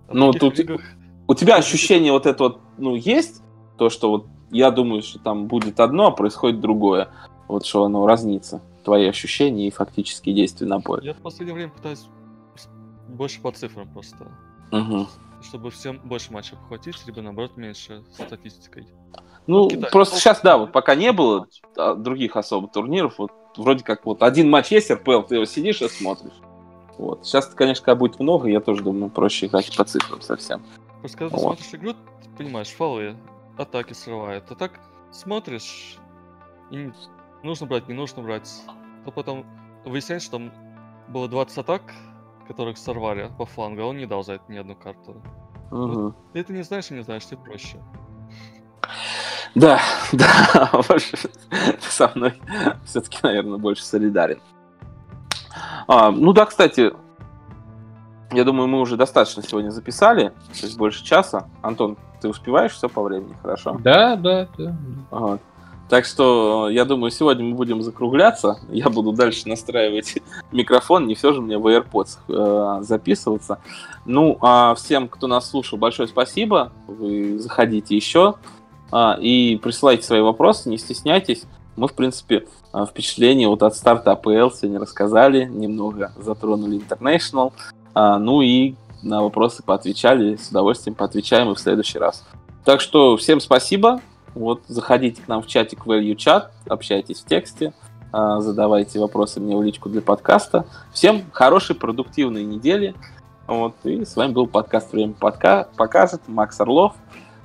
[0.08, 0.58] А ну, тут...
[0.58, 0.80] Лигах
[1.28, 3.42] у тебя ощущение вот это вот, ну, есть?
[3.78, 7.08] То, что вот я думаю, что там будет одно, а происходит другое.
[7.48, 8.60] Вот что оно разнится.
[8.86, 11.04] Твои ощущения и фактические действия на поле.
[11.04, 12.06] Я в последнее время пытаюсь
[13.08, 14.28] больше по цифрам просто.
[14.70, 15.08] Угу.
[15.42, 18.86] Чтобы всем больше матчей похватить, либо наоборот меньше статистикой.
[19.48, 19.90] Ну, вот Китай.
[19.90, 24.22] просто сейчас, да, вот пока не было а, других особо турниров, вот вроде как вот
[24.22, 26.40] один матч есть РПЛ, ты его сидишь и смотришь.
[26.96, 27.26] Вот.
[27.26, 30.62] Сейчас, конечно, когда будет много, я тоже думаю, проще играть по цифрам совсем.
[31.00, 33.16] Просто когда ты смотришь игру, ты понимаешь, фолы,
[33.58, 34.44] атаки срывают.
[34.48, 34.78] А так
[35.10, 35.98] смотришь,
[36.70, 36.92] и
[37.46, 38.50] нужно брать, не нужно брать.
[39.04, 39.46] То потом
[39.84, 40.52] выясняется, что там
[41.08, 41.82] было 20 атак,
[42.46, 45.22] которых сорвали по флангу, а он не дал за это ни одну карту.
[45.70, 45.86] Угу.
[45.86, 47.78] Вот, ты это не знаешь и не знаешь, тебе проще.
[49.54, 49.80] Да,
[50.12, 51.16] да, больше
[51.80, 52.34] со мной
[52.84, 54.40] все-таки, наверное, больше солидарен.
[55.88, 56.92] А, ну да, кстати,
[58.32, 61.48] я думаю, мы уже достаточно сегодня записали, то есть больше часа.
[61.62, 63.78] Антон, ты успеваешь все по времени, хорошо?
[63.80, 64.76] Да, да, да.
[65.10, 65.38] Ага.
[65.88, 68.58] Так что, я думаю, сегодня мы будем закругляться.
[68.70, 70.16] Я буду дальше настраивать
[70.52, 73.58] микрофон, не все же мне в AirPods э, записываться.
[74.04, 76.72] Ну, а всем, кто нас слушал, большое спасибо.
[76.88, 78.34] Вы заходите еще
[78.90, 81.44] э, и присылайте свои вопросы, не стесняйтесь.
[81.76, 87.52] Мы, в принципе, э, впечатление вот от старта АПЛ сегодня рассказали, немного затронули International.
[87.94, 92.24] А, ну и на вопросы поотвечали, с удовольствием поотвечаем и в следующий раз.
[92.64, 94.00] Так что всем спасибо.
[94.36, 97.72] Вот, заходите к нам в чатик Value Chat, общайтесь в тексте,
[98.12, 100.66] а, задавайте вопросы мне в личку для подкаста.
[100.92, 102.94] Всем хорошей, продуктивной недели.
[103.46, 105.68] Вот, и с вами был подкаст «Время подка...
[105.78, 106.94] показывает» Макс Орлов,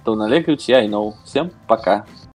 [0.04, 1.16] Тон Олегович, я и Ноу.
[1.24, 2.06] Всем пока.